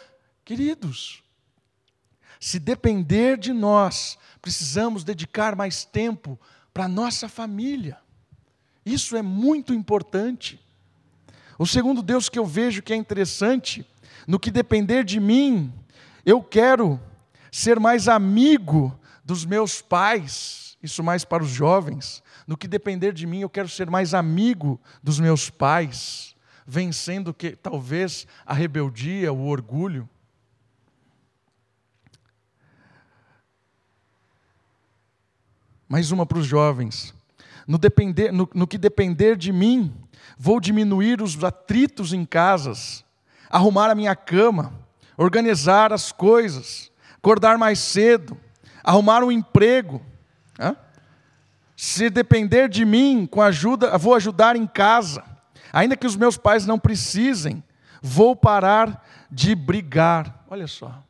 Queridos, 0.44 1.24
se 2.38 2.58
depender 2.58 3.38
de 3.38 3.52
nós, 3.52 4.18
precisamos 4.40 5.02
dedicar 5.02 5.56
mais 5.56 5.84
tempo 5.84 6.38
para 6.74 6.84
a 6.84 6.88
nossa 6.88 7.28
família. 7.28 8.01
Isso 8.84 9.16
é 9.16 9.22
muito 9.22 9.72
importante. 9.72 10.60
O 11.58 11.66
segundo 11.66 12.02
Deus 12.02 12.28
que 12.28 12.38
eu 12.38 12.46
vejo 12.46 12.82
que 12.82 12.92
é 12.92 12.96
interessante, 12.96 13.86
no 14.26 14.38
que 14.38 14.50
depender 14.50 15.04
de 15.04 15.20
mim, 15.20 15.72
eu 16.24 16.42
quero 16.42 17.00
ser 17.50 17.78
mais 17.78 18.08
amigo 18.08 18.98
dos 19.24 19.44
meus 19.44 19.80
pais, 19.80 20.76
isso 20.82 21.02
mais 21.02 21.24
para 21.24 21.42
os 21.42 21.50
jovens. 21.50 22.22
No 22.46 22.56
que 22.56 22.66
depender 22.66 23.12
de 23.12 23.26
mim, 23.26 23.40
eu 23.40 23.50
quero 23.50 23.68
ser 23.68 23.88
mais 23.88 24.14
amigo 24.14 24.80
dos 25.02 25.20
meus 25.20 25.48
pais, 25.48 26.34
vencendo 26.66 27.32
que 27.32 27.54
talvez 27.54 28.26
a 28.44 28.52
rebeldia, 28.52 29.32
o 29.32 29.46
orgulho. 29.46 30.08
Mais 35.88 36.10
uma 36.10 36.24
para 36.24 36.38
os 36.38 36.46
jovens. 36.46 37.14
No, 37.66 37.78
depender, 37.78 38.32
no, 38.32 38.48
no 38.54 38.66
que 38.66 38.78
depender 38.78 39.36
de 39.36 39.52
mim, 39.52 39.94
vou 40.38 40.60
diminuir 40.60 41.22
os 41.22 41.42
atritos 41.42 42.12
em 42.12 42.24
casas, 42.24 43.04
arrumar 43.48 43.90
a 43.90 43.94
minha 43.94 44.16
cama, 44.16 44.72
organizar 45.16 45.92
as 45.92 46.10
coisas, 46.12 46.90
acordar 47.16 47.56
mais 47.58 47.78
cedo, 47.78 48.36
arrumar 48.82 49.22
um 49.22 49.30
emprego. 49.30 50.00
Se 51.76 52.08
depender 52.08 52.68
de 52.68 52.84
mim, 52.84 53.26
com 53.26 53.42
ajuda, 53.42 53.98
vou 53.98 54.14
ajudar 54.14 54.54
em 54.54 54.68
casa. 54.68 55.24
Ainda 55.72 55.96
que 55.96 56.06
os 56.06 56.14
meus 56.14 56.36
pais 56.36 56.64
não 56.64 56.78
precisem, 56.78 57.62
vou 58.00 58.36
parar 58.36 59.04
de 59.30 59.54
brigar. 59.54 60.44
Olha 60.48 60.68
só. 60.68 61.02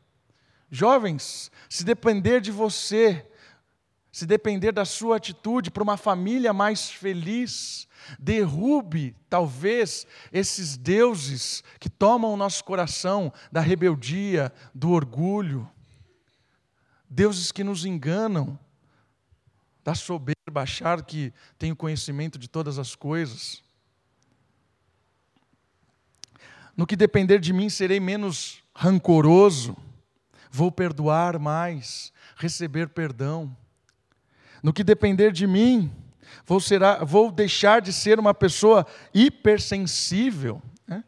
Jovens, 0.71 1.51
se 1.69 1.83
depender 1.83 2.41
de 2.41 2.49
você, 2.49 3.23
se 4.13 4.27
depender 4.27 4.71
da 4.71 4.85
sua 4.85 5.17
atitude 5.17 5.71
para 5.71 5.81
uma 5.81 5.97
família 5.97 6.53
mais 6.53 6.87
feliz, 6.87 7.87
derrube, 8.19 9.15
talvez, 9.27 10.05
esses 10.31 10.77
deuses 10.77 11.63
que 11.79 11.89
tomam 11.89 12.31
o 12.31 12.37
nosso 12.37 12.63
coração 12.63 13.33
da 13.51 13.59
rebeldia, 13.59 14.53
do 14.71 14.91
orgulho, 14.91 15.67
deuses 17.09 17.51
que 17.51 17.63
nos 17.63 17.85
enganam, 17.85 18.57
da 19.83 19.95
soberba, 19.95 20.61
achar 20.61 21.01
que 21.01 21.33
tem 21.57 21.71
o 21.71 21.75
conhecimento 21.75 22.37
de 22.37 22.47
todas 22.47 22.77
as 22.77 22.93
coisas. 22.95 23.63
No 26.77 26.85
que 26.85 26.95
depender 26.95 27.39
de 27.39 27.51
mim, 27.51 27.67
serei 27.67 27.99
menos 27.99 28.63
rancoroso, 28.75 29.75
vou 30.51 30.71
perdoar 30.71 31.39
mais, 31.39 32.13
receber 32.35 32.89
perdão 32.89 33.57
no 34.63 34.71
que 34.71 34.83
depender 34.83 35.33
de 35.33 35.45
mim, 35.45 35.91
vou, 36.45 36.57
vou 37.05 37.29
deixar 37.29 37.81
de 37.81 37.91
ser 37.91 38.17
uma 38.17 38.33
pessoa 38.33 38.87
hipersensível. 39.13 40.61
Né? 40.87 41.03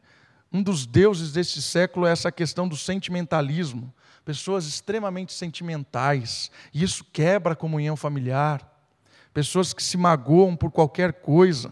Um 0.51 0.61
dos 0.61 0.85
deuses 0.85 1.31
deste 1.31 1.61
século 1.61 2.05
é 2.05 2.11
essa 2.11 2.29
questão 2.29 2.67
do 2.67 2.75
sentimentalismo. 2.75 3.93
Pessoas 4.25 4.65
extremamente 4.65 5.31
sentimentais, 5.31 6.51
e 6.73 6.83
isso 6.83 7.05
quebra 7.13 7.53
a 7.53 7.55
comunhão 7.55 7.95
familiar. 7.95 8.69
Pessoas 9.33 9.73
que 9.73 9.83
se 9.83 9.95
magoam 9.97 10.55
por 10.55 10.71
qualquer 10.71 11.13
coisa. 11.13 11.71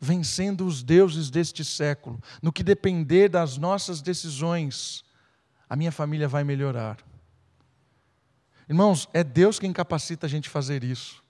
Vencendo 0.00 0.66
os 0.66 0.82
deuses 0.82 1.28
deste 1.28 1.64
século. 1.64 2.20
No 2.40 2.52
que 2.52 2.62
depender 2.62 3.28
das 3.28 3.58
nossas 3.58 4.00
decisões, 4.00 5.04
a 5.68 5.74
minha 5.76 5.90
família 5.92 6.28
vai 6.28 6.44
melhorar. 6.44 6.98
Irmãos, 8.68 9.08
é 9.12 9.22
Deus 9.22 9.58
quem 9.58 9.72
capacita 9.72 10.26
a 10.26 10.28
gente 10.28 10.48
a 10.48 10.52
fazer 10.52 10.82
isso. 10.82 11.22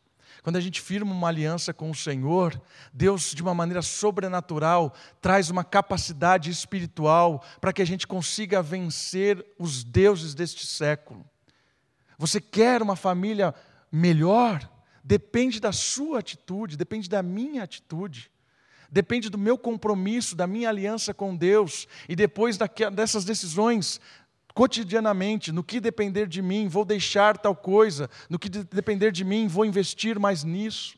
Quando 0.42 0.56
a 0.56 0.60
gente 0.60 0.80
firma 0.80 1.10
uma 1.10 1.28
aliança 1.28 1.72
com 1.72 1.90
o 1.90 1.94
Senhor, 1.94 2.60
Deus, 2.92 3.34
de 3.34 3.42
uma 3.42 3.54
maneira 3.54 3.80
sobrenatural, 3.80 4.94
traz 5.20 5.48
uma 5.48 5.64
capacidade 5.64 6.50
espiritual 6.50 7.42
para 7.60 7.72
que 7.72 7.80
a 7.80 7.84
gente 7.84 8.06
consiga 8.06 8.62
vencer 8.62 9.44
os 9.58 9.82
deuses 9.82 10.34
deste 10.34 10.66
século. 10.66 11.24
Você 12.18 12.40
quer 12.40 12.82
uma 12.82 12.94
família 12.94 13.54
melhor? 13.90 14.70
Depende 15.02 15.60
da 15.60 15.72
sua 15.72 16.18
atitude, 16.18 16.76
depende 16.76 17.08
da 17.08 17.22
minha 17.22 17.62
atitude 17.62 18.30
depende 18.94 19.28
do 19.28 19.36
meu 19.36 19.58
compromisso, 19.58 20.36
da 20.36 20.46
minha 20.46 20.68
aliança 20.68 21.12
com 21.12 21.34
Deus, 21.34 21.88
e 22.08 22.14
depois 22.14 22.56
dessas 22.92 23.24
decisões, 23.24 24.00
cotidianamente, 24.54 25.50
no 25.50 25.64
que 25.64 25.80
depender 25.80 26.28
de 26.28 26.40
mim, 26.40 26.68
vou 26.68 26.84
deixar 26.84 27.36
tal 27.36 27.56
coisa, 27.56 28.08
no 28.30 28.38
que 28.38 28.48
depender 28.48 29.10
de 29.10 29.24
mim, 29.24 29.48
vou 29.48 29.66
investir 29.66 30.18
mais 30.18 30.44
nisso. 30.44 30.96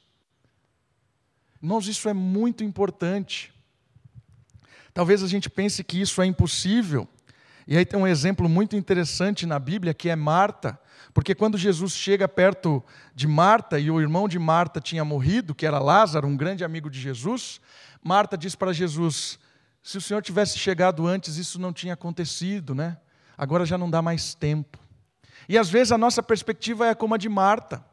Irmãos, 1.63 1.89
isso 1.89 2.07
é 2.09 2.13
muito 2.13 2.63
importante. 2.63 3.53
Talvez 4.93 5.23
a 5.23 5.27
gente 5.27 5.49
pense 5.49 5.83
que 5.83 6.01
isso 6.01 6.21
é 6.21 6.27
impossível. 6.27 7.09
E 7.67 7.77
aí 7.77 7.85
tem 7.85 7.99
um 7.99 8.07
exemplo 8.07 8.49
muito 8.49 8.77
interessante 8.77 9.47
na 9.47 9.59
Bíblia 9.59 9.93
que 9.93 10.09
é 10.09 10.15
Marta, 10.15 10.79
porque 11.13 11.35
quando 11.35 11.59
Jesus 11.59 11.93
chega 11.93 12.29
perto 12.29 12.85
de 13.15 13.27
Marta 13.27 13.81
e 13.81 13.91
o 13.91 14.01
irmão 14.01 14.29
de 14.29 14.39
Marta 14.39 14.81
tinha 14.81 15.05
morrido, 15.05 15.55
que 15.55 15.67
era 15.67 15.79
Lázaro, 15.79 16.29
um 16.29 16.37
grande 16.37 16.63
amigo 16.63 16.91
de 16.91 17.01
Jesus, 17.01 17.61
Marta 18.05 18.37
diz 18.37 18.55
para 18.55 18.73
Jesus: 18.73 19.39
se 19.83 19.97
o 19.97 20.01
Senhor 20.01 20.23
tivesse 20.23 20.59
chegado 20.59 21.07
antes, 21.07 21.37
isso 21.37 21.59
não 21.59 21.73
tinha 21.73 21.95
acontecido, 21.95 22.75
né? 22.75 22.99
Agora 23.37 23.67
já 23.67 23.77
não 23.77 23.91
dá 23.91 24.01
mais 24.01 24.35
tempo. 24.35 24.79
E 25.49 25.57
às 25.57 25.69
vezes 25.69 25.93
a 25.93 25.99
nossa 25.99 26.23
perspectiva 26.23 26.87
é 26.87 26.95
como 26.95 27.15
a 27.15 27.19
de 27.19 27.29
Marta. 27.29 27.85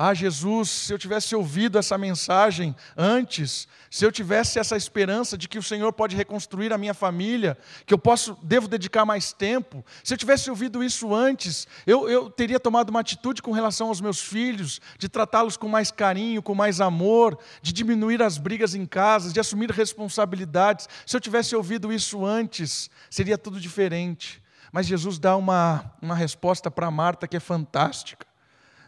Ah, 0.00 0.14
Jesus, 0.14 0.70
se 0.70 0.92
eu 0.92 0.98
tivesse 0.98 1.34
ouvido 1.34 1.76
essa 1.76 1.98
mensagem 1.98 2.72
antes, 2.96 3.66
se 3.90 4.04
eu 4.04 4.12
tivesse 4.12 4.56
essa 4.56 4.76
esperança 4.76 5.36
de 5.36 5.48
que 5.48 5.58
o 5.58 5.62
Senhor 5.62 5.92
pode 5.92 6.14
reconstruir 6.14 6.72
a 6.72 6.78
minha 6.78 6.94
família, 6.94 7.58
que 7.84 7.92
eu 7.92 7.98
posso, 7.98 8.38
devo 8.40 8.68
dedicar 8.68 9.04
mais 9.04 9.32
tempo, 9.32 9.84
se 10.04 10.14
eu 10.14 10.16
tivesse 10.16 10.48
ouvido 10.48 10.84
isso 10.84 11.12
antes, 11.12 11.66
eu, 11.84 12.08
eu 12.08 12.30
teria 12.30 12.60
tomado 12.60 12.90
uma 12.90 13.00
atitude 13.00 13.42
com 13.42 13.50
relação 13.50 13.88
aos 13.88 14.00
meus 14.00 14.20
filhos, 14.20 14.80
de 15.00 15.08
tratá-los 15.08 15.56
com 15.56 15.66
mais 15.66 15.90
carinho, 15.90 16.44
com 16.44 16.54
mais 16.54 16.80
amor, 16.80 17.36
de 17.60 17.72
diminuir 17.72 18.22
as 18.22 18.38
brigas 18.38 18.76
em 18.76 18.86
casa, 18.86 19.32
de 19.32 19.40
assumir 19.40 19.68
responsabilidades. 19.72 20.88
Se 21.04 21.16
eu 21.16 21.20
tivesse 21.20 21.56
ouvido 21.56 21.92
isso 21.92 22.24
antes, 22.24 22.88
seria 23.10 23.36
tudo 23.36 23.58
diferente. 23.58 24.40
Mas 24.70 24.86
Jesus 24.86 25.18
dá 25.18 25.34
uma, 25.36 25.92
uma 26.00 26.14
resposta 26.14 26.70
para 26.70 26.88
Marta 26.88 27.26
que 27.26 27.36
é 27.36 27.40
fantástica. 27.40 28.27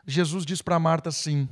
Jesus 0.07 0.45
diz 0.45 0.63
para 0.63 0.79
Marta 0.79 1.09
assim: 1.09 1.49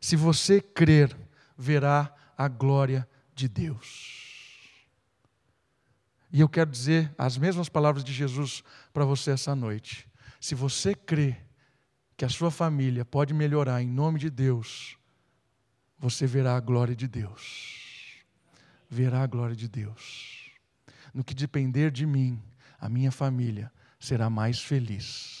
se 0.00 0.16
você 0.16 0.60
crer, 0.60 1.16
verá 1.56 2.14
a 2.36 2.48
glória 2.48 3.08
de 3.34 3.48
Deus. 3.48 4.24
E 6.32 6.40
eu 6.40 6.48
quero 6.48 6.70
dizer 6.70 7.14
as 7.16 7.38
mesmas 7.38 7.68
palavras 7.68 8.04
de 8.04 8.12
Jesus 8.12 8.62
para 8.92 9.04
você 9.04 9.30
essa 9.30 9.54
noite. 9.54 10.08
Se 10.40 10.54
você 10.54 10.94
crê 10.94 11.36
que 12.16 12.24
a 12.24 12.28
sua 12.28 12.50
família 12.50 13.04
pode 13.04 13.32
melhorar 13.32 13.82
em 13.82 13.88
nome 13.88 14.18
de 14.18 14.28
Deus, 14.28 14.98
você 15.98 16.26
verá 16.26 16.56
a 16.56 16.60
glória 16.60 16.94
de 16.94 17.08
Deus. 17.08 18.22
Verá 18.88 19.22
a 19.22 19.26
glória 19.26 19.56
de 19.56 19.68
Deus. 19.68 20.50
No 21.12 21.24
que 21.24 21.34
depender 21.34 21.90
de 21.90 22.04
mim, 22.04 22.40
a 22.78 22.88
minha 22.88 23.10
família 23.10 23.72
será 23.98 24.28
mais 24.28 24.60
feliz 24.60 25.35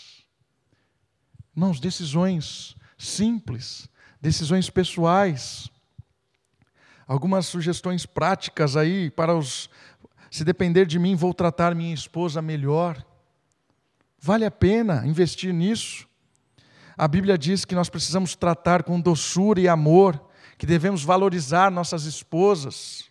Irmãos, 1.56 1.80
decisões 1.80 2.76
simples, 2.98 3.88
decisões 4.20 4.68
pessoais. 4.68 5.70
Algumas 7.06 7.46
sugestões 7.46 8.04
práticas 8.04 8.76
aí 8.76 9.10
para 9.10 9.34
os. 9.34 9.70
Se 10.30 10.44
depender 10.44 10.84
de 10.84 10.98
mim, 10.98 11.16
vou 11.16 11.32
tratar 11.32 11.74
minha 11.74 11.94
esposa 11.94 12.42
melhor. 12.42 13.02
Vale 14.20 14.44
a 14.44 14.50
pena 14.50 15.06
investir 15.06 15.54
nisso. 15.54 16.06
A 16.94 17.08
Bíblia 17.08 17.38
diz 17.38 17.64
que 17.64 17.74
nós 17.74 17.88
precisamos 17.88 18.36
tratar 18.36 18.82
com 18.82 19.00
doçura 19.00 19.58
e 19.58 19.66
amor, 19.66 20.28
que 20.58 20.66
devemos 20.66 21.02
valorizar 21.04 21.70
nossas 21.70 22.04
esposas. 22.04 23.08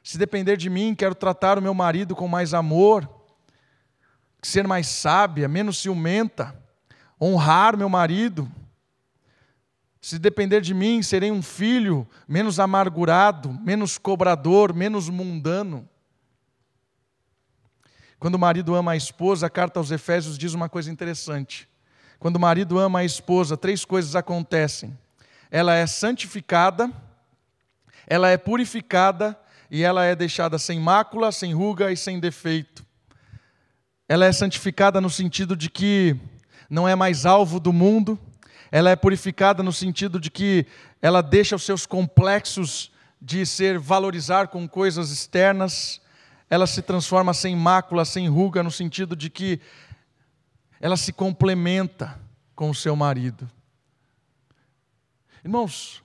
Se 0.00 0.16
depender 0.16 0.56
de 0.56 0.70
mim, 0.70 0.94
quero 0.94 1.14
tratar 1.16 1.58
o 1.58 1.62
meu 1.62 1.74
marido 1.74 2.14
com 2.14 2.28
mais 2.28 2.54
amor, 2.54 3.08
ser 4.40 4.64
mais 4.64 4.86
sábia, 4.86 5.48
menos 5.48 5.78
ciumenta 5.78 6.67
honrar 7.20 7.76
meu 7.76 7.88
marido. 7.88 8.50
Se 10.00 10.18
depender 10.18 10.60
de 10.60 10.72
mim, 10.72 11.02
serei 11.02 11.30
um 11.30 11.42
filho 11.42 12.06
menos 12.26 12.60
amargurado, 12.60 13.52
menos 13.62 13.98
cobrador, 13.98 14.72
menos 14.72 15.08
mundano. 15.08 15.88
Quando 18.18 18.34
o 18.34 18.38
marido 18.38 18.74
ama 18.74 18.92
a 18.92 18.96
esposa, 18.96 19.46
a 19.46 19.50
carta 19.50 19.78
aos 19.78 19.90
Efésios 19.90 20.38
diz 20.38 20.54
uma 20.54 20.68
coisa 20.68 20.90
interessante. 20.90 21.68
Quando 22.18 22.36
o 22.36 22.40
marido 22.40 22.78
ama 22.78 23.00
a 23.00 23.04
esposa, 23.04 23.56
três 23.56 23.84
coisas 23.84 24.16
acontecem. 24.16 24.96
Ela 25.50 25.74
é 25.74 25.86
santificada, 25.86 26.92
ela 28.06 28.28
é 28.28 28.36
purificada 28.36 29.38
e 29.70 29.82
ela 29.82 30.04
é 30.04 30.16
deixada 30.16 30.58
sem 30.58 30.80
mácula, 30.80 31.30
sem 31.30 31.54
ruga 31.54 31.92
e 31.92 31.96
sem 31.96 32.18
defeito. 32.18 32.84
Ela 34.08 34.24
é 34.24 34.32
santificada 34.32 35.00
no 35.00 35.10
sentido 35.10 35.54
de 35.54 35.70
que 35.70 36.18
não 36.68 36.86
é 36.86 36.94
mais 36.94 37.24
alvo 37.24 37.58
do 37.58 37.72
mundo, 37.72 38.18
ela 38.70 38.90
é 38.90 38.96
purificada 38.96 39.62
no 39.62 39.72
sentido 39.72 40.20
de 40.20 40.30
que 40.30 40.66
ela 41.00 41.22
deixa 41.22 41.56
os 41.56 41.62
seus 41.62 41.86
complexos 41.86 42.90
de 43.20 43.44
ser 43.46 43.78
valorizar 43.78 44.48
com 44.48 44.68
coisas 44.68 45.10
externas, 45.10 46.00
ela 46.50 46.66
se 46.66 46.82
transforma 46.82 47.34
sem 47.34 47.56
mácula, 47.56 48.04
sem 48.04 48.28
ruga, 48.28 48.62
no 48.62 48.70
sentido 48.70 49.16
de 49.16 49.28
que 49.28 49.60
ela 50.80 50.96
se 50.96 51.12
complementa 51.12 52.18
com 52.54 52.70
o 52.70 52.74
seu 52.74 52.94
marido. 52.94 53.50
Irmãos, 55.44 56.02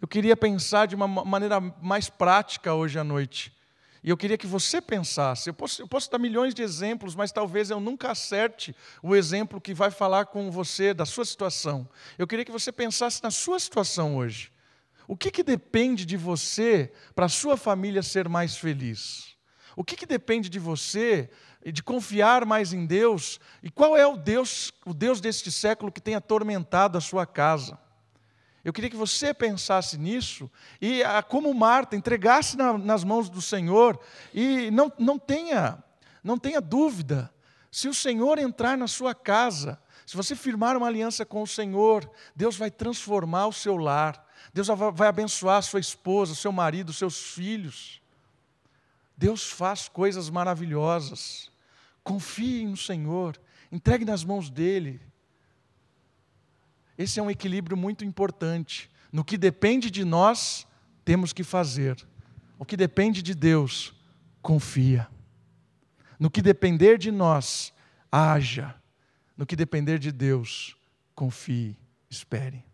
eu 0.00 0.08
queria 0.08 0.36
pensar 0.36 0.86
de 0.86 0.94
uma 0.94 1.06
maneira 1.06 1.60
mais 1.60 2.08
prática 2.08 2.74
hoje 2.74 2.98
à 2.98 3.04
noite. 3.04 3.52
E 4.02 4.10
eu 4.10 4.16
queria 4.16 4.36
que 4.36 4.46
você 4.46 4.80
pensasse. 4.80 5.48
Eu 5.48 5.54
posso, 5.54 5.80
eu 5.80 5.86
posso, 5.86 6.10
dar 6.10 6.18
milhões 6.18 6.54
de 6.54 6.62
exemplos, 6.62 7.14
mas 7.14 7.30
talvez 7.30 7.70
eu 7.70 7.78
nunca 7.78 8.10
acerte 8.10 8.74
o 9.02 9.14
exemplo 9.14 9.60
que 9.60 9.72
vai 9.72 9.90
falar 9.90 10.26
com 10.26 10.50
você 10.50 10.92
da 10.92 11.06
sua 11.06 11.24
situação. 11.24 11.88
Eu 12.18 12.26
queria 12.26 12.44
que 12.44 12.50
você 12.50 12.72
pensasse 12.72 13.22
na 13.22 13.30
sua 13.30 13.60
situação 13.60 14.16
hoje. 14.16 14.50
O 15.06 15.16
que, 15.16 15.30
que 15.30 15.42
depende 15.42 16.04
de 16.04 16.16
você 16.16 16.92
para 17.14 17.26
a 17.26 17.28
sua 17.28 17.56
família 17.56 18.02
ser 18.02 18.28
mais 18.28 18.56
feliz? 18.56 19.36
O 19.76 19.84
que, 19.84 19.96
que 19.96 20.06
depende 20.06 20.48
de 20.48 20.58
você 20.58 21.30
de 21.64 21.82
confiar 21.82 22.44
mais 22.44 22.72
em 22.72 22.84
Deus? 22.84 23.38
E 23.62 23.70
qual 23.70 23.96
é 23.96 24.06
o 24.06 24.16
Deus, 24.16 24.72
o 24.84 24.92
Deus 24.92 25.20
deste 25.20 25.50
século 25.52 25.92
que 25.92 26.00
tem 26.00 26.16
atormentado 26.16 26.98
a 26.98 27.00
sua 27.00 27.24
casa? 27.24 27.78
Eu 28.64 28.72
queria 28.72 28.90
que 28.90 28.96
você 28.96 29.34
pensasse 29.34 29.98
nisso 29.98 30.50
e, 30.80 31.02
ah, 31.02 31.22
como 31.22 31.52
Marta, 31.52 31.96
entregasse 31.96 32.56
na, 32.56 32.78
nas 32.78 33.02
mãos 33.02 33.28
do 33.28 33.42
Senhor 33.42 33.98
e 34.32 34.70
não, 34.70 34.92
não, 34.98 35.18
tenha, 35.18 35.82
não 36.22 36.38
tenha 36.38 36.60
dúvida. 36.60 37.32
Se 37.70 37.88
o 37.88 37.94
Senhor 37.94 38.38
entrar 38.38 38.78
na 38.78 38.86
sua 38.86 39.14
casa, 39.14 39.80
se 40.06 40.16
você 40.16 40.36
firmar 40.36 40.76
uma 40.76 40.86
aliança 40.86 41.24
com 41.24 41.42
o 41.42 41.46
Senhor, 41.46 42.08
Deus 42.36 42.56
vai 42.56 42.70
transformar 42.70 43.46
o 43.46 43.52
seu 43.52 43.76
lar, 43.76 44.24
Deus 44.52 44.68
vai 44.94 45.08
abençoar 45.08 45.58
a 45.58 45.62
sua 45.62 45.80
esposa, 45.80 46.34
seu 46.34 46.52
marido, 46.52 46.92
seus 46.92 47.32
filhos. 47.32 48.00
Deus 49.16 49.50
faz 49.50 49.88
coisas 49.88 50.28
maravilhosas. 50.30 51.50
Confie 52.04 52.66
no 52.66 52.76
Senhor, 52.76 53.40
entregue 53.70 54.04
nas 54.04 54.24
mãos 54.24 54.50
dEle. 54.50 55.00
Esse 56.96 57.18
é 57.18 57.22
um 57.22 57.30
equilíbrio 57.30 57.76
muito 57.76 58.04
importante. 58.04 58.90
No 59.10 59.24
que 59.24 59.36
depende 59.36 59.90
de 59.90 60.04
nós, 60.04 60.66
temos 61.04 61.32
que 61.32 61.44
fazer. 61.44 61.96
O 62.58 62.64
que 62.64 62.76
depende 62.76 63.22
de 63.22 63.34
Deus, 63.34 63.94
confia. 64.40 65.08
No 66.18 66.30
que 66.30 66.40
depender 66.40 66.98
de 66.98 67.10
nós, 67.10 67.72
haja. 68.10 68.74
No 69.36 69.44
que 69.44 69.56
depender 69.56 69.98
de 69.98 70.12
Deus, 70.12 70.76
confie, 71.14 71.76
espere. 72.08 72.64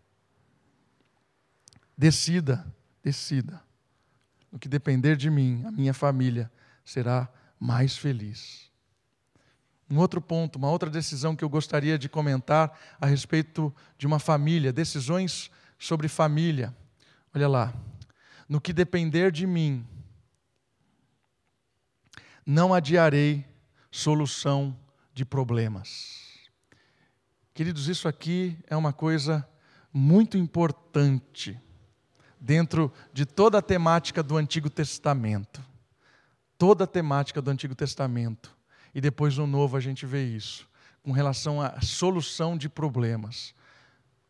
Decida, 1.97 2.67
decida. 3.03 3.63
No 4.53 4.59
que 4.59 4.69
depender 4.69 5.17
de 5.17 5.31
mim, 5.31 5.65
a 5.67 5.71
minha 5.71 5.95
família 5.95 6.51
será 6.85 7.29
mais 7.59 7.97
feliz. 7.97 8.68
Um 9.91 9.99
outro 9.99 10.21
ponto, 10.21 10.57
uma 10.57 10.71
outra 10.71 10.91
decisão 10.91 11.35
que 11.35 11.43
eu 11.43 11.49
gostaria 11.49 11.99
de 11.99 12.09
comentar 12.09 12.79
a 13.01 13.07
respeito 13.07 13.75
de 13.97 14.07
uma 14.07 14.19
família, 14.19 14.73
decisões 14.73 15.51
sobre 15.79 16.09
família. 16.09 16.77
Olha 17.35 17.49
lá. 17.49 17.75
No 18.47 18.61
que 18.61 18.73
depender 18.73 19.31
de 19.31 19.47
mim, 19.47 19.87
não 22.45 22.73
adiarei 22.73 23.47
solução 23.91 24.77
de 25.13 25.25
problemas. 25.25 26.49
Queridos, 27.53 27.89
isso 27.89 28.09
aqui 28.09 28.59
é 28.67 28.77
uma 28.77 28.93
coisa 28.93 29.47
muito 29.93 30.39
importante 30.39 31.61
dentro 32.41 32.93
de 33.13 33.27
toda 33.27 33.59
a 33.59 33.63
temática 33.63 34.23
do 34.23 34.37
Antigo 34.37 34.71
Testamento. 34.71 35.63
Toda 36.57 36.85
a 36.85 36.87
temática 36.87 37.43
do 37.43 37.51
Antigo 37.51 37.75
Testamento 37.75 38.58
e 38.95 39.01
depois 39.01 39.37
no 39.37 39.47
Novo 39.47 39.77
a 39.77 39.81
gente 39.81 40.07
vê 40.07 40.25
isso, 40.25 40.69
com 41.03 41.13
relação 41.13 41.61
à 41.61 41.81
solução 41.81 42.57
de 42.57 42.69
problemas. 42.69 43.55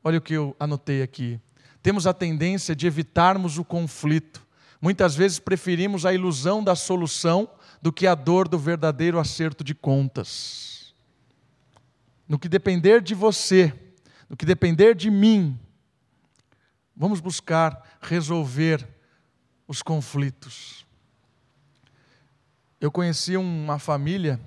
Olha 0.03 0.19
o 0.19 0.23
que 0.23 0.35
eu 0.35 0.57
anotei 0.59 1.03
aqui. 1.03 1.41
Temos 1.83 2.07
a 2.07 2.15
tendência 2.15 2.75
de 2.75 2.87
evitarmos 2.87 3.59
o 3.59 3.65
conflito. 3.65 4.47
Muitas 4.81 5.15
vezes 5.15 5.39
preferimos 5.39 6.07
a 6.07 6.13
ilusão 6.13 6.63
da 6.63 6.75
solução 6.75 7.49
do 7.81 7.93
que 7.93 8.07
a 8.07 8.15
dor 8.15 8.49
do 8.49 8.59
verdadeiro 8.59 9.19
acerto 9.19 9.63
de 9.63 9.75
contas. 9.75 10.95
No 12.29 12.39
que 12.39 12.49
depender 12.49 13.01
de 13.01 13.15
você, 13.15 13.73
no 14.29 14.37
que 14.37 14.45
depender 14.45 14.95
de 14.95 15.11
mim, 15.11 15.59
vamos 16.95 17.21
buscar 17.21 17.99
resolver 18.01 18.87
os 19.67 19.83
conflitos. 19.83 20.87
Eu 22.81 22.91
conheci 22.91 23.37
uma 23.37 23.79
família, 23.79 24.41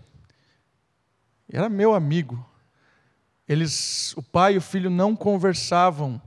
era 1.50 1.70
meu 1.70 1.94
amigo. 1.94 2.46
Eles, 3.48 4.14
o 4.16 4.24
pai 4.24 4.54
e 4.54 4.58
o 4.58 4.62
filho 4.62 4.90
não 4.90 5.16
conversavam, 5.16 6.22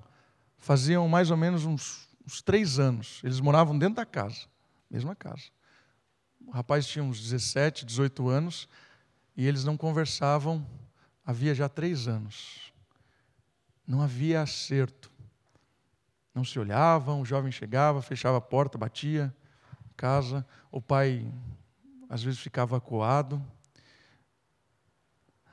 faziam 0.58 1.08
mais 1.08 1.30
ou 1.30 1.36
menos 1.36 1.64
uns, 1.64 2.08
uns 2.26 2.42
três 2.42 2.78
anos. 2.78 3.20
Eles 3.24 3.40
moravam 3.40 3.78
dentro 3.78 3.96
da 3.96 4.04
casa, 4.04 4.42
mesma 4.90 5.14
casa. 5.14 5.44
O 6.46 6.50
rapaz 6.50 6.86
tinha 6.86 7.02
uns 7.02 7.20
17, 7.22 7.86
18 7.86 8.28
anos 8.28 8.68
e 9.36 9.46
eles 9.46 9.64
não 9.64 9.76
conversavam 9.76 10.64
havia 11.24 11.54
já 11.54 11.68
três 11.68 12.06
anos. 12.06 12.72
Não 13.86 14.02
havia 14.02 14.42
acerto. 14.42 15.10
Não 16.34 16.44
se 16.44 16.58
olhavam, 16.58 17.20
o 17.20 17.24
jovem 17.24 17.50
chegava, 17.50 18.02
fechava 18.02 18.38
a 18.38 18.40
porta, 18.40 18.76
batia 18.76 19.34
casa, 19.96 20.44
o 20.72 20.82
pai 20.82 21.32
às 22.08 22.22
vezes 22.22 22.40
ficava 22.40 22.76
acuado. 22.76 23.44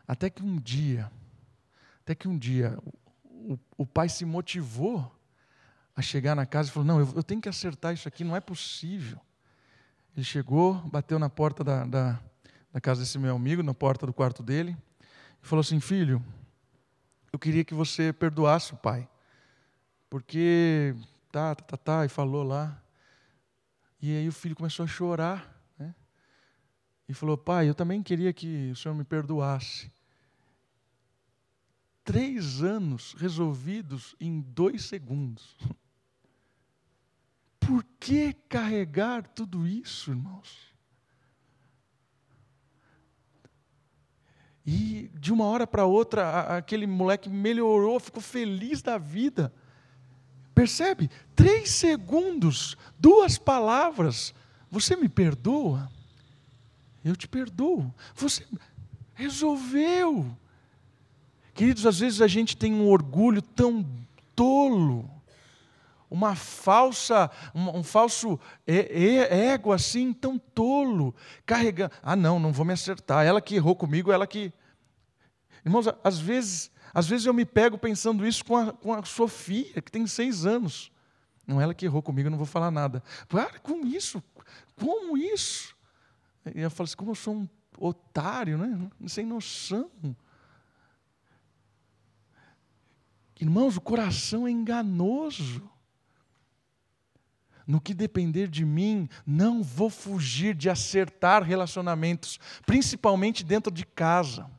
Até 0.08 0.30
que 0.30 0.44
um 0.44 0.58
dia, 0.58 1.12
até 2.02 2.14
que 2.14 2.28
um 2.28 2.38
dia, 2.38 2.78
o, 3.24 3.58
o 3.78 3.86
pai 3.86 4.10
se 4.10 4.26
motivou 4.26 5.10
a 5.96 6.02
chegar 6.02 6.36
na 6.36 6.46
casa 6.46 6.70
e 6.70 6.72
falou: 6.72 6.86
Não, 6.86 7.00
eu, 7.00 7.14
eu, 7.16 7.24
tenho 7.24 7.42
que 7.42 7.50
acertar 7.50 7.94
isso 7.94 8.08
aqui, 8.08 8.24
não 8.24 8.36
é 8.36 8.40
possível. 8.40 9.20
Ele 10.16 10.26
chegou, 10.26 10.76
bateu 10.90 11.18
na 11.18 11.30
porta 11.30 11.64
da, 11.64 11.86
da, 11.86 12.20
da 12.72 12.82
casa 12.82 13.02
desse 13.02 13.18
meu 13.18 13.36
amigo, 13.36 13.64
na 13.64 13.74
porta 13.74 14.06
do 14.06 14.14
quarto 14.14 14.44
dele, 14.44 14.76
e 15.42 15.48
falou 15.48 15.62
assim: 15.62 15.80
Filho, 15.80 16.24
eu 17.32 17.40
queria 17.40 17.64
que 17.64 17.74
você 17.74 18.12
perdoasse 18.12 18.74
o 18.74 18.78
pai, 18.78 19.08
porque 20.10 20.96
tá, 21.32 21.56
tá, 21.56 21.64
tá, 21.64 21.78
tá, 21.78 22.06
e 22.06 22.10
falou 22.10 22.44
lá. 22.44 22.78
E 24.02 24.18
aí 24.18 24.28
o 24.28 24.32
filho 24.32 24.56
começou 24.56 24.84
a 24.84 24.88
chorar 24.88 25.61
e 27.12 27.14
falou: 27.14 27.38
Pai, 27.38 27.68
eu 27.68 27.76
também 27.76 28.02
queria 28.02 28.32
que 28.32 28.72
o 28.72 28.76
Senhor 28.76 28.96
me 28.96 29.04
perdoasse. 29.04 29.92
Três 32.06 32.64
anos 32.64 33.14
resolvidos 33.18 34.16
em 34.18 34.40
dois 34.40 34.86
segundos. 34.86 35.58
Por 37.60 37.86
que 38.00 38.34
carregar 38.48 39.28
tudo 39.28 39.68
isso, 39.68 40.12
irmãos? 40.12 40.74
E 44.66 45.12
de 45.20 45.34
uma 45.34 45.46
hora 45.46 45.68
para 45.68 45.86
outra, 45.86 46.58
aquele 46.58 46.88
moleque 46.88 47.30
melhorou, 47.30 48.00
ficou 48.00 48.22
feliz 48.22 48.82
da 48.82 48.98
vida. 48.98 49.54
Percebe? 50.56 51.10
Três 51.36 51.72
segundos, 51.72 52.78
duas 52.98 53.38
palavras. 53.38 54.34
Você 54.70 54.96
me 54.96 55.10
perdoa? 55.10 55.92
Eu 57.04 57.16
te 57.16 57.28
perdoo. 57.28 57.94
Você 58.16 58.46
resolveu. 59.14 60.38
Queridos, 61.54 61.86
às 61.86 62.00
vezes 62.00 62.22
a 62.22 62.28
gente 62.28 62.56
tem 62.56 62.74
um 62.74 62.88
orgulho 62.88 63.42
tão 63.42 63.86
tolo, 64.36 65.10
uma 66.10 66.36
falsa, 66.36 67.30
um, 67.54 67.80
um 67.80 67.84
falso 67.84 68.40
ego 68.66 69.72
assim, 69.72 70.14
tão 70.14 70.38
tolo, 70.38 71.14
carregando. 71.46 71.94
Ah, 72.02 72.16
não, 72.16 72.40
não 72.40 72.52
vou 72.52 72.66
me 72.66 72.74
acertar. 72.74 73.26
Ela 73.26 73.42
que 73.42 73.56
errou 73.56 73.76
comigo, 73.76 74.12
ela 74.12 74.26
que. 74.26 74.52
Irmãos, 75.64 75.86
às 76.04 76.18
vezes, 76.18 76.72
às 76.94 77.08
vezes 77.08 77.26
eu 77.26 77.34
me 77.34 77.46
pego 77.46 77.78
pensando 77.78 78.26
isso 78.26 78.44
com 78.44 78.58
a, 78.58 78.74
com 78.74 78.94
a 78.94 79.04
Sofia, 79.04 79.82
que 79.82 79.92
tem 79.92 80.08
seis 80.08 80.46
anos. 80.46 80.92
Não, 81.46 81.60
ela 81.60 81.74
que 81.74 81.86
errou 81.86 82.02
comigo, 82.02 82.28
eu 82.28 82.32
não 82.32 82.38
vou 82.38 82.48
falar 82.48 82.72
nada. 82.72 83.04
Para 83.28 83.60
com 83.60 83.86
isso. 83.86 84.24
Como 84.76 85.18
isso? 85.18 85.76
E 86.56 86.62
eu 86.62 86.72
falo 86.72 86.86
assim, 86.86 86.96
como 86.96 87.12
eu 87.12 87.16
sou 87.16 87.36
um, 87.36 87.50
otário, 87.78 88.58
né? 88.58 88.90
sem 89.08 89.26
noção. 89.26 89.90
Irmãos, 93.40 93.78
o 93.78 93.82
coração 93.82 94.48
é 94.48 94.52
enganoso. 94.52 95.70
No 97.66 97.80
que 97.80 97.94
depender 97.94 98.48
de 98.48 98.66
mim, 98.66 99.08
não 99.26 99.64
vou 99.64 99.90
fugir 99.90 100.56
de 100.56 100.70
acertar 100.70 101.44
relacionamentos, 101.44 102.40
principalmente 102.66 103.44
dentro 103.44 103.72
de 103.72 103.86
casa. 103.86 104.50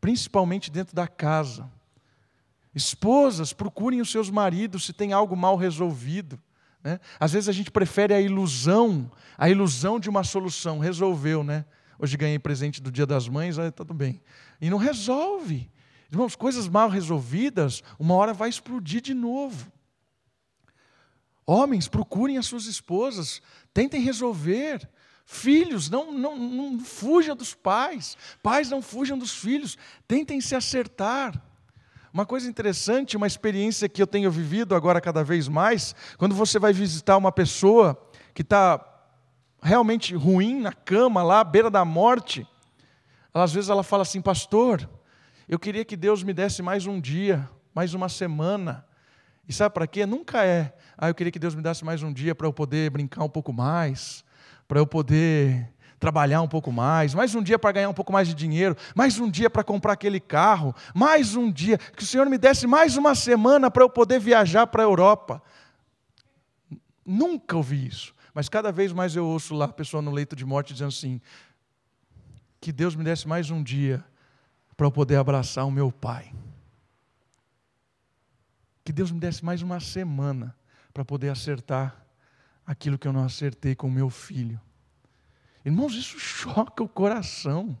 Principalmente 0.00 0.70
dentro 0.70 0.94
da 0.94 1.08
casa. 1.08 1.70
Esposas, 2.74 3.52
procurem 3.52 4.00
os 4.00 4.10
seus 4.10 4.30
maridos 4.30 4.84
se 4.84 4.92
tem 4.92 5.12
algo 5.12 5.36
mal 5.36 5.56
resolvido. 5.56 6.40
Né? 6.82 6.98
Às 7.18 7.32
vezes 7.32 7.48
a 7.48 7.52
gente 7.52 7.70
prefere 7.70 8.14
a 8.14 8.20
ilusão, 8.20 9.10
a 9.36 9.48
ilusão 9.48 10.00
de 10.00 10.08
uma 10.08 10.24
solução. 10.24 10.78
Resolveu, 10.78 11.44
né? 11.44 11.64
Hoje 11.98 12.16
ganhei 12.16 12.38
presente 12.38 12.80
do 12.80 12.90
Dia 12.90 13.06
das 13.06 13.28
Mães, 13.28 13.58
aí 13.58 13.70
tudo 13.70 13.92
bem. 13.92 14.22
E 14.60 14.70
não 14.70 14.78
resolve. 14.78 15.70
Irmãos, 16.10 16.34
coisas 16.34 16.66
mal 16.66 16.88
resolvidas, 16.88 17.82
uma 17.98 18.14
hora 18.14 18.32
vai 18.32 18.48
explodir 18.48 19.00
de 19.00 19.14
novo. 19.14 19.70
Homens, 21.46 21.88
procurem 21.88 22.38
as 22.38 22.46
suas 22.46 22.66
esposas, 22.66 23.42
tentem 23.74 24.00
resolver. 24.00 24.88
Filhos, 25.26 25.88
não, 25.88 26.10
não, 26.10 26.36
não 26.36 26.80
fujam 26.80 27.36
dos 27.36 27.54
pais. 27.54 28.16
Pais, 28.42 28.68
não 28.68 28.82
fujam 28.82 29.16
dos 29.16 29.32
filhos. 29.32 29.78
Tentem 30.08 30.40
se 30.40 30.56
acertar. 30.56 31.40
Uma 32.12 32.26
coisa 32.26 32.48
interessante, 32.48 33.16
uma 33.16 33.26
experiência 33.26 33.88
que 33.88 34.02
eu 34.02 34.06
tenho 34.06 34.30
vivido 34.30 34.74
agora 34.74 35.00
cada 35.00 35.22
vez 35.22 35.46
mais, 35.46 35.94
quando 36.18 36.34
você 36.34 36.58
vai 36.58 36.72
visitar 36.72 37.16
uma 37.16 37.30
pessoa 37.30 37.96
que 38.34 38.42
está 38.42 38.84
realmente 39.62 40.14
ruim 40.14 40.60
na 40.60 40.72
cama, 40.72 41.22
lá 41.22 41.40
à 41.40 41.44
beira 41.44 41.70
da 41.70 41.84
morte, 41.84 42.46
às 43.32 43.52
vezes 43.52 43.70
ela 43.70 43.84
fala 43.84 44.02
assim, 44.02 44.20
pastor, 44.20 44.88
eu 45.48 45.58
queria 45.58 45.84
que 45.84 45.96
Deus 45.96 46.24
me 46.24 46.32
desse 46.32 46.62
mais 46.62 46.84
um 46.84 47.00
dia, 47.00 47.48
mais 47.72 47.94
uma 47.94 48.08
semana. 48.08 48.84
E 49.48 49.52
sabe 49.52 49.72
para 49.72 49.86
quê? 49.86 50.04
Nunca 50.04 50.44
é. 50.44 50.74
Ah, 50.98 51.08
eu 51.08 51.14
queria 51.14 51.30
que 51.30 51.38
Deus 51.38 51.54
me 51.54 51.62
desse 51.62 51.84
mais 51.84 52.02
um 52.02 52.12
dia 52.12 52.34
para 52.34 52.46
eu 52.46 52.52
poder 52.52 52.90
brincar 52.90 53.22
um 53.22 53.28
pouco 53.28 53.52
mais, 53.52 54.24
para 54.66 54.80
eu 54.80 54.86
poder 54.86 55.72
trabalhar 56.00 56.40
um 56.40 56.48
pouco 56.48 56.72
mais, 56.72 57.12
mais 57.14 57.34
um 57.34 57.42
dia 57.42 57.58
para 57.58 57.72
ganhar 57.72 57.90
um 57.90 57.94
pouco 57.94 58.10
mais 58.10 58.26
de 58.26 58.34
dinheiro, 58.34 58.74
mais 58.96 59.20
um 59.20 59.30
dia 59.30 59.50
para 59.50 59.62
comprar 59.62 59.92
aquele 59.92 60.18
carro, 60.18 60.74
mais 60.94 61.36
um 61.36 61.52
dia, 61.52 61.76
que 61.76 62.02
o 62.02 62.06
Senhor 62.06 62.26
me 62.26 62.38
desse 62.38 62.66
mais 62.66 62.96
uma 62.96 63.14
semana 63.14 63.70
para 63.70 63.84
eu 63.84 63.90
poder 63.90 64.18
viajar 64.18 64.66
para 64.66 64.82
a 64.82 64.86
Europa. 64.86 65.42
Nunca 67.04 67.54
ouvi 67.54 67.86
isso, 67.86 68.14
mas 68.32 68.48
cada 68.48 68.72
vez 68.72 68.92
mais 68.92 69.14
eu 69.14 69.26
ouço 69.26 69.54
lá 69.54 69.66
a 69.66 69.68
pessoa 69.68 70.00
no 70.00 70.10
leito 70.10 70.34
de 70.34 70.44
morte 70.44 70.72
dizendo 70.72 70.88
assim: 70.88 71.20
que 72.58 72.72
Deus 72.72 72.96
me 72.96 73.04
desse 73.04 73.28
mais 73.28 73.50
um 73.50 73.62
dia 73.62 74.02
para 74.76 74.86
eu 74.86 74.90
poder 74.90 75.16
abraçar 75.16 75.66
o 75.66 75.70
meu 75.70 75.92
pai. 75.92 76.32
Que 78.82 78.92
Deus 78.92 79.10
me 79.10 79.20
desse 79.20 79.44
mais 79.44 79.60
uma 79.60 79.80
semana 79.80 80.56
para 80.94 81.04
poder 81.04 81.28
acertar 81.28 81.94
aquilo 82.66 82.98
que 82.98 83.06
eu 83.06 83.12
não 83.12 83.24
acertei 83.24 83.74
com 83.74 83.86
o 83.86 83.90
meu 83.90 84.08
filho. 84.08 84.58
Irmãos, 85.64 85.94
isso 85.94 86.18
choca 86.18 86.82
o 86.82 86.88
coração. 86.88 87.78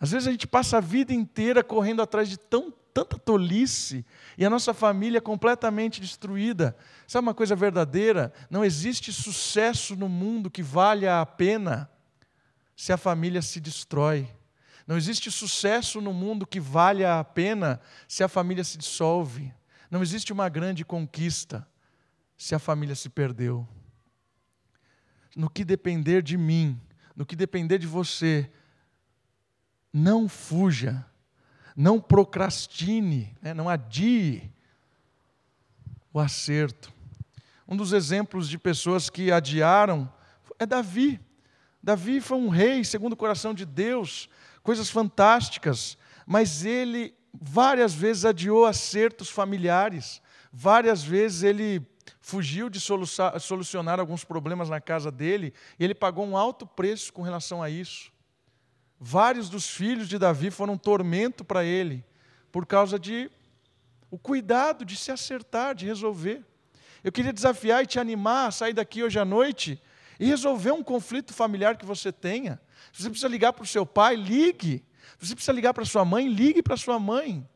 Às 0.00 0.10
vezes 0.10 0.28
a 0.28 0.30
gente 0.30 0.46
passa 0.46 0.78
a 0.78 0.80
vida 0.80 1.12
inteira 1.12 1.62
correndo 1.62 2.02
atrás 2.02 2.28
de 2.28 2.38
tão, 2.38 2.72
tanta 2.92 3.18
tolice 3.18 4.04
e 4.36 4.44
a 4.44 4.50
nossa 4.50 4.72
família 4.74 5.18
é 5.18 5.20
completamente 5.20 6.00
destruída. 6.00 6.76
Sabe 7.06 7.26
uma 7.26 7.34
coisa 7.34 7.56
verdadeira? 7.56 8.32
Não 8.50 8.64
existe 8.64 9.12
sucesso 9.12 9.96
no 9.96 10.08
mundo 10.08 10.50
que 10.50 10.62
valha 10.62 11.20
a 11.20 11.26
pena 11.26 11.90
se 12.76 12.92
a 12.92 12.96
família 12.96 13.42
se 13.42 13.60
destrói. 13.60 14.28
Não 14.86 14.96
existe 14.96 15.30
sucesso 15.30 16.00
no 16.00 16.12
mundo 16.12 16.46
que 16.46 16.60
valha 16.60 17.18
a 17.18 17.24
pena 17.24 17.80
se 18.06 18.22
a 18.22 18.28
família 18.28 18.64
se 18.64 18.76
dissolve. 18.76 19.52
Não 19.90 20.02
existe 20.02 20.32
uma 20.32 20.48
grande 20.48 20.84
conquista 20.84 21.66
se 22.36 22.54
a 22.54 22.58
família 22.58 22.94
se 22.94 23.08
perdeu. 23.08 23.66
No 25.34 25.48
que 25.48 25.64
depender 25.64 26.22
de 26.22 26.36
mim, 26.36 26.80
no 27.14 27.24
que 27.24 27.36
depender 27.36 27.78
de 27.78 27.86
você, 27.86 28.50
não 29.92 30.28
fuja, 30.28 31.04
não 31.76 32.00
procrastine, 32.00 33.36
né? 33.40 33.54
não 33.54 33.68
adie 33.68 34.50
o 36.12 36.18
acerto. 36.18 36.92
Um 37.66 37.76
dos 37.76 37.92
exemplos 37.92 38.48
de 38.48 38.58
pessoas 38.58 39.08
que 39.08 39.32
adiaram 39.32 40.12
é 40.58 40.66
Davi. 40.66 41.20
Davi 41.82 42.20
foi 42.20 42.38
um 42.38 42.48
rei 42.48 42.84
segundo 42.84 43.12
o 43.12 43.16
coração 43.16 43.54
de 43.54 43.64
Deus, 43.64 44.28
coisas 44.62 44.90
fantásticas, 44.90 45.96
mas 46.26 46.64
ele 46.64 47.14
várias 47.32 47.92
vezes 47.92 48.24
adiou 48.24 48.64
acertos 48.64 49.28
familiares, 49.28 50.22
várias 50.52 51.02
vezes 51.02 51.42
ele 51.42 51.80
fugiu 52.20 52.68
de 52.68 52.80
solucionar 52.80 54.00
alguns 54.00 54.24
problemas 54.24 54.68
na 54.68 54.80
casa 54.80 55.10
dele, 55.10 55.52
e 55.78 55.84
ele 55.84 55.94
pagou 55.94 56.26
um 56.26 56.36
alto 56.36 56.66
preço 56.66 57.12
com 57.12 57.22
relação 57.22 57.62
a 57.62 57.68
isso. 57.68 58.12
Vários 58.98 59.48
dos 59.48 59.68
filhos 59.68 60.08
de 60.08 60.18
Davi 60.18 60.50
foram 60.50 60.74
um 60.74 60.78
tormento 60.78 61.44
para 61.44 61.64
ele, 61.64 62.04
por 62.50 62.64
causa 62.64 62.98
de 62.98 63.30
o 64.10 64.18
cuidado 64.18 64.84
de 64.84 64.96
se 64.96 65.10
acertar, 65.10 65.74
de 65.74 65.86
resolver. 65.86 66.44
Eu 67.02 67.10
queria 67.10 67.32
desafiar 67.32 67.82
e 67.82 67.86
te 67.86 67.98
animar 67.98 68.48
a 68.48 68.50
sair 68.50 68.72
daqui 68.72 69.02
hoje 69.02 69.18
à 69.18 69.24
noite 69.24 69.82
e 70.18 70.26
resolver 70.26 70.70
um 70.70 70.82
conflito 70.82 71.34
familiar 71.34 71.76
que 71.76 71.84
você 71.84 72.12
tenha. 72.12 72.60
Se 72.92 73.02
você 73.02 73.10
precisa 73.10 73.28
ligar 73.28 73.52
para 73.52 73.64
o 73.64 73.66
seu 73.66 73.84
pai, 73.84 74.14
ligue. 74.14 74.84
Se 75.18 75.26
você 75.26 75.34
precisa 75.34 75.52
ligar 75.52 75.74
para 75.74 75.84
sua 75.84 76.04
mãe, 76.04 76.28
ligue 76.28 76.62
para 76.62 76.76
sua 76.76 76.98
mãe. 76.98 77.46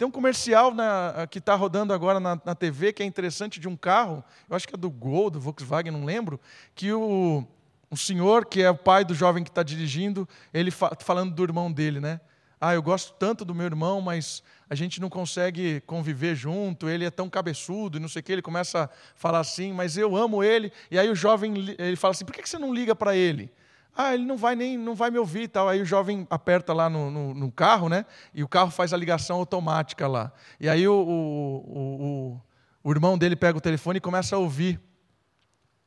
Tem 0.00 0.08
um 0.08 0.10
comercial 0.10 0.72
na, 0.72 1.28
que 1.30 1.36
está 1.36 1.54
rodando 1.54 1.92
agora 1.92 2.18
na, 2.18 2.40
na, 2.42 2.54
TV 2.54 2.90
que 2.90 3.02
é 3.02 3.06
interessante 3.06 3.60
de 3.60 3.68
um 3.68 3.76
carro, 3.76 4.24
eu 4.48 4.56
acho 4.56 4.66
que 4.66 4.74
é 4.74 4.78
do 4.78 4.88
Gol, 4.88 5.28
do 5.28 5.38
Volkswagen, 5.38 5.92
não 5.92 6.06
lembro, 6.06 6.40
que 6.74 6.90
o, 6.90 7.46
o 7.90 7.96
senhor, 7.98 8.46
que 8.46 8.62
é 8.62 8.70
o 8.70 8.74
pai 8.74 9.04
do 9.04 9.14
jovem 9.14 9.44
que 9.44 9.50
está 9.50 9.62
dirigindo, 9.62 10.26
ele 10.54 10.70
fa, 10.70 10.96
falando 11.00 11.34
do 11.34 11.42
irmão 11.42 11.70
dele, 11.70 12.00
né? 12.00 12.18
Ah, 12.58 12.72
eu 12.72 12.82
gosto 12.82 13.12
tanto 13.18 13.44
do 13.44 13.54
meu 13.54 13.66
irmão, 13.66 14.00
mas 14.00 14.42
a 14.70 14.74
gente 14.74 15.02
não 15.02 15.10
consegue 15.10 15.82
conviver 15.82 16.34
junto, 16.34 16.88
ele 16.88 17.04
é 17.04 17.10
tão 17.10 17.28
cabeçudo 17.28 17.98
e 17.98 18.00
não 18.00 18.08
sei 18.08 18.20
o 18.20 18.22
que, 18.22 18.32
ele 18.32 18.40
começa 18.40 18.84
a 18.84 18.88
falar 19.14 19.40
assim, 19.40 19.70
mas 19.70 19.98
eu 19.98 20.16
amo 20.16 20.42
ele. 20.42 20.72
E 20.90 20.98
aí 20.98 21.10
o 21.10 21.14
jovem 21.14 21.76
ele 21.78 21.96
fala 21.96 22.12
assim: 22.12 22.24
por 22.24 22.34
que 22.34 22.48
você 22.48 22.58
não 22.58 22.72
liga 22.72 22.96
para 22.96 23.14
ele? 23.14 23.52
Ah, 23.94 24.14
ele 24.14 24.24
não 24.24 24.36
vai 24.36 24.54
nem 24.54 24.78
não 24.78 24.94
vai 24.94 25.10
me 25.10 25.18
ouvir 25.18 25.42
e 25.42 25.48
tal. 25.48 25.68
Aí 25.68 25.80
o 25.80 25.84
jovem 25.84 26.26
aperta 26.30 26.72
lá 26.72 26.88
no, 26.88 27.10
no, 27.10 27.34
no, 27.34 27.52
carro, 27.52 27.88
né? 27.88 28.06
E 28.32 28.42
o 28.42 28.48
carro 28.48 28.70
faz 28.70 28.92
a 28.92 28.96
ligação 28.96 29.36
automática 29.36 30.06
lá. 30.06 30.32
E 30.58 30.68
aí 30.68 30.86
o, 30.86 30.94
o, 30.94 31.74
o, 31.74 32.40
o 32.84 32.90
irmão 32.90 33.18
dele 33.18 33.36
pega 33.36 33.58
o 33.58 33.60
telefone 33.60 33.98
e 33.98 34.00
começa 34.00 34.36
a 34.36 34.38
ouvir 34.38 34.80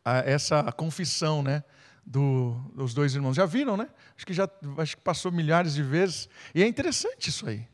a, 0.03 0.17
essa 0.19 0.63
confissão, 0.71 1.41
né? 1.41 1.63
Do, 2.05 2.55
dos 2.75 2.93
dois 2.93 3.15
irmãos. 3.15 3.35
Já 3.35 3.45
viram, 3.45 3.77
né? 3.77 3.87
Acho 4.15 4.25
que 4.25 4.33
já 4.33 4.49
acho 4.77 4.97
que 4.97 5.03
passou 5.03 5.31
milhares 5.31 5.73
de 5.73 5.81
vezes. 5.81 6.27
E 6.53 6.61
é 6.61 6.67
interessante 6.67 7.29
isso 7.29 7.47
aí. 7.47 7.65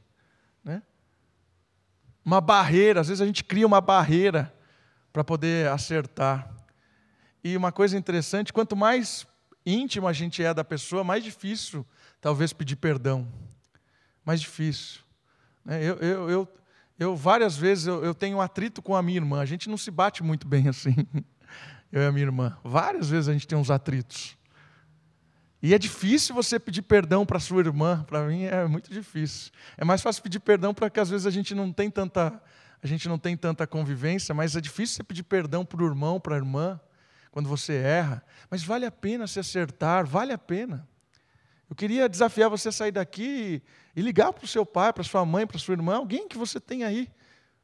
Né? 0.63 0.83
Uma 2.23 2.39
barreira, 2.39 3.01
às 3.01 3.07
vezes 3.07 3.21
a 3.21 3.25
gente 3.25 3.43
cria 3.43 3.65
uma 3.65 3.81
barreira 3.81 4.53
para 5.11 5.23
poder 5.23 5.69
acertar. 5.69 6.53
E 7.43 7.57
uma 7.57 7.71
coisa 7.71 7.97
interessante, 7.97 8.53
quanto 8.53 8.75
mais 8.75 9.25
íntimo 9.65 10.07
a 10.07 10.13
gente 10.13 10.43
é 10.43 10.53
da 10.53 10.63
pessoa, 10.63 11.03
mais 11.03 11.23
difícil 11.23 11.85
talvez 12.21 12.53
pedir 12.53 12.75
perdão. 12.75 13.27
Mais 14.25 14.41
difícil. 14.41 15.01
Né? 15.63 15.83
Eu, 15.83 15.95
eu, 15.97 16.29
eu, 16.29 16.47
eu 16.99 17.15
várias 17.15 17.57
vezes 17.57 17.87
eu, 17.87 18.03
eu 18.03 18.13
tenho 18.13 18.37
um 18.37 18.41
atrito 18.41 18.81
com 18.81 18.95
a 18.95 19.01
minha 19.01 19.17
irmã. 19.17 19.39
A 19.39 19.45
gente 19.45 19.69
não 19.69 19.77
se 19.77 19.91
bate 19.91 20.23
muito 20.23 20.47
bem 20.47 20.67
assim. 20.67 20.95
Eu 21.91 22.03
e 22.03 22.05
a 22.05 22.11
minha 22.11 22.25
irmã. 22.25 22.55
Várias 22.63 23.09
vezes 23.09 23.27
a 23.27 23.33
gente 23.33 23.47
tem 23.47 23.57
uns 23.57 23.71
atritos. 23.71 24.37
E 25.59 25.73
é 25.73 25.77
difícil 25.79 26.35
você 26.35 26.59
pedir 26.59 26.83
perdão 26.83 27.25
para 27.25 27.39
sua 27.39 27.61
irmã. 27.61 28.03
Para 28.03 28.27
mim 28.27 28.43
é 28.43 28.67
muito 28.67 28.91
difícil. 28.91 29.51
É 29.75 29.83
mais 29.83 29.99
fácil 29.99 30.21
pedir 30.21 30.39
perdão 30.39 30.71
porque 30.71 30.99
às 30.99 31.09
vezes 31.09 31.25
a 31.25 31.31
gente 31.31 31.55
não 31.55 31.73
tem 31.73 31.89
tanta 31.89 32.39
a 32.81 32.87
gente 32.87 33.09
não 33.09 33.17
tem 33.17 33.35
tanta 33.35 33.67
convivência, 33.67 34.33
mas 34.33 34.55
é 34.55 34.61
difícil 34.61 34.97
você 34.97 35.03
pedir 35.03 35.23
perdão 35.23 35.65
para 35.65 35.83
o 35.83 35.85
irmão, 35.85 36.17
para 36.19 36.35
a 36.35 36.37
irmã 36.37 36.79
quando 37.31 37.47
você 37.47 37.73
erra, 37.75 38.23
mas 38.49 38.63
vale 38.63 38.85
a 38.85 38.91
pena 38.91 39.27
se 39.27 39.39
acertar, 39.39 40.05
vale 40.05 40.33
a 40.33 40.37
pena. 40.37 40.87
Eu 41.69 41.75
queria 41.75 42.09
desafiar 42.09 42.49
você 42.49 42.69
a 42.69 42.71
sair 42.71 42.91
daqui 42.91 43.61
e 43.95 44.01
ligar 44.01 44.33
para 44.33 44.45
o 44.45 44.47
seu 44.47 44.65
pai, 44.65 44.91
para 44.91 45.03
sua 45.03 45.25
mãe, 45.25 45.45
para 45.45 45.59
sua 45.59 45.73
irmã, 45.73 45.97
alguém 45.97 46.27
que 46.27 46.37
você 46.37 46.59
tem 46.59 46.83
aí 46.83 47.09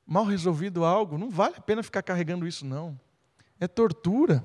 mal 0.06 0.26
resolvido 0.26 0.86
algo, 0.86 1.18
não 1.18 1.30
vale 1.30 1.56
a 1.58 1.62
pena 1.62 1.82
ficar 1.82 2.04
carregando 2.04 2.48
isso 2.48 2.66
não. 2.66 3.00
É 3.60 3.68
tortura. 3.68 4.44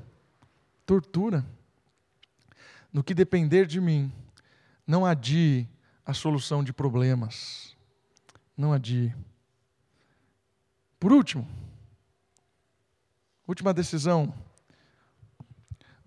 Tortura. 0.87 1.44
No 2.92 3.04
que 3.04 3.12
depender 3.12 3.66
de 3.66 3.80
mim, 3.80 4.12
não 4.87 5.04
adie 5.04 5.68
a 6.04 6.14
solução 6.14 6.64
de 6.64 6.72
problemas. 6.72 7.76
Não 8.56 8.72
adie. 8.72 9.14
Por 10.98 11.12
último, 11.12 11.46
última 13.46 13.72
decisão, 13.72 14.35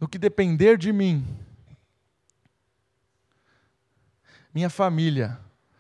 no 0.04 0.10
que 0.10 0.20
depender 0.20 0.78
de 0.78 0.92
mim, 0.92 1.26
minha 4.54 4.70
família 4.70 5.40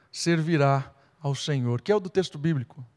servirá 0.10 0.94
ao 1.20 1.36
Senhor, 1.36 1.82
que 1.82 1.92
é 1.92 1.96
o 1.98 2.00
do 2.00 2.10
texto 2.10 2.38
bíblico. 2.38 2.88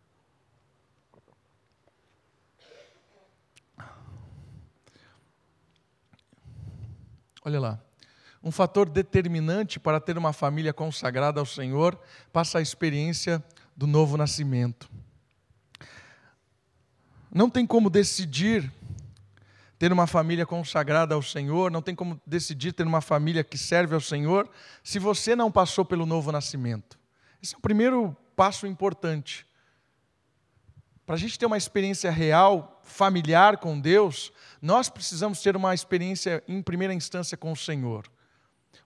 Olha 7.44 7.58
lá. 7.58 7.80
Um 8.40 8.52
fator 8.52 8.88
determinante 8.88 9.80
para 9.80 9.98
ter 9.98 10.16
uma 10.16 10.32
família 10.32 10.72
consagrada 10.72 11.40
ao 11.40 11.46
Senhor 11.46 12.00
passa 12.32 12.58
a 12.58 12.62
experiência 12.62 13.44
do 13.76 13.88
novo 13.88 14.16
nascimento. 14.16 14.88
Não 17.34 17.50
tem 17.50 17.66
como 17.66 17.90
decidir 17.90 18.72
ter 19.78 19.92
uma 19.92 20.06
família 20.06 20.46
consagrada 20.46 21.14
ao 21.14 21.22
Senhor, 21.22 21.70
não 21.70 21.82
tem 21.82 21.94
como 21.94 22.20
decidir 22.26 22.72
ter 22.72 22.86
uma 22.86 23.00
família 23.00 23.44
que 23.44 23.58
serve 23.58 23.94
ao 23.94 24.00
Senhor, 24.00 24.48
se 24.82 24.98
você 24.98 25.36
não 25.36 25.50
passou 25.50 25.84
pelo 25.84 26.06
novo 26.06 26.32
nascimento. 26.32 26.98
Esse 27.42 27.54
é 27.54 27.58
o 27.58 27.60
primeiro 27.60 28.16
passo 28.34 28.66
importante. 28.66 29.46
Para 31.04 31.14
a 31.14 31.18
gente 31.18 31.38
ter 31.38 31.46
uma 31.46 31.58
experiência 31.58 32.10
real, 32.10 32.80
familiar 32.82 33.58
com 33.58 33.78
Deus, 33.78 34.32
nós 34.60 34.88
precisamos 34.88 35.40
ter 35.40 35.54
uma 35.54 35.74
experiência, 35.74 36.42
em 36.48 36.62
primeira 36.62 36.94
instância, 36.94 37.36
com 37.36 37.52
o 37.52 37.56
Senhor. 37.56 38.10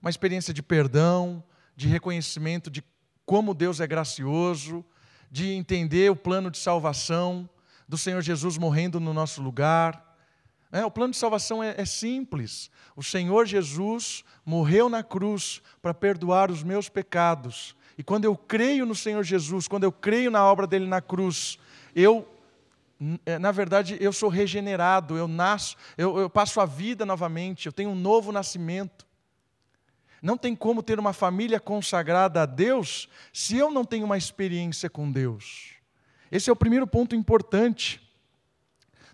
Uma 0.01 0.09
experiência 0.09 0.53
de 0.53 0.61
perdão, 0.61 1.43
de 1.75 1.87
reconhecimento 1.87 2.69
de 2.69 2.83
como 3.25 3.53
Deus 3.53 3.79
é 3.79 3.87
gracioso, 3.87 4.83
de 5.31 5.51
entender 5.51 6.11
o 6.11 6.15
plano 6.15 6.51
de 6.51 6.57
salvação, 6.57 7.49
do 7.87 7.97
Senhor 7.97 8.21
Jesus 8.21 8.57
morrendo 8.57 8.99
no 8.99 9.13
nosso 9.13 9.41
lugar 9.41 10.10
é, 10.71 10.85
o 10.85 10.91
plano 10.91 11.11
de 11.11 11.17
salvação 11.17 11.61
é, 11.61 11.75
é 11.77 11.85
simples. 11.85 12.71
O 12.95 13.03
Senhor 13.03 13.45
Jesus 13.45 14.23
morreu 14.45 14.87
na 14.87 15.03
cruz 15.03 15.61
para 15.81 15.93
perdoar 15.93 16.49
os 16.49 16.63
meus 16.63 16.87
pecados. 16.87 17.75
E 17.97 18.03
quando 18.03 18.25
eu 18.25 18.35
creio 18.35 18.85
no 18.85 18.95
Senhor 18.95 19.23
Jesus, 19.23 19.67
quando 19.67 19.83
eu 19.83 19.91
creio 19.91 20.31
na 20.31 20.43
obra 20.45 20.65
dele 20.65 20.87
na 20.87 21.01
cruz, 21.01 21.59
eu, 21.93 22.27
é, 23.25 23.37
na 23.37 23.51
verdade, 23.51 23.97
eu 23.99 24.13
sou 24.13 24.29
regenerado, 24.29 25.17
eu 25.17 25.27
nasço, 25.27 25.75
eu, 25.97 26.17
eu 26.17 26.29
passo 26.29 26.61
a 26.61 26.65
vida 26.65 27.05
novamente, 27.05 27.65
eu 27.65 27.73
tenho 27.73 27.89
um 27.89 27.95
novo 27.95 28.31
nascimento. 28.31 29.05
Não 30.21 30.37
tem 30.37 30.55
como 30.55 30.83
ter 30.83 30.99
uma 30.99 31.13
família 31.13 31.59
consagrada 31.59 32.43
a 32.43 32.45
Deus 32.45 33.09
se 33.33 33.57
eu 33.57 33.71
não 33.71 33.83
tenho 33.83 34.05
uma 34.05 34.17
experiência 34.17 34.89
com 34.89 35.11
Deus. 35.11 35.73
Esse 36.31 36.49
é 36.49 36.53
o 36.53 36.55
primeiro 36.55 36.87
ponto 36.87 37.15
importante. 37.15 37.99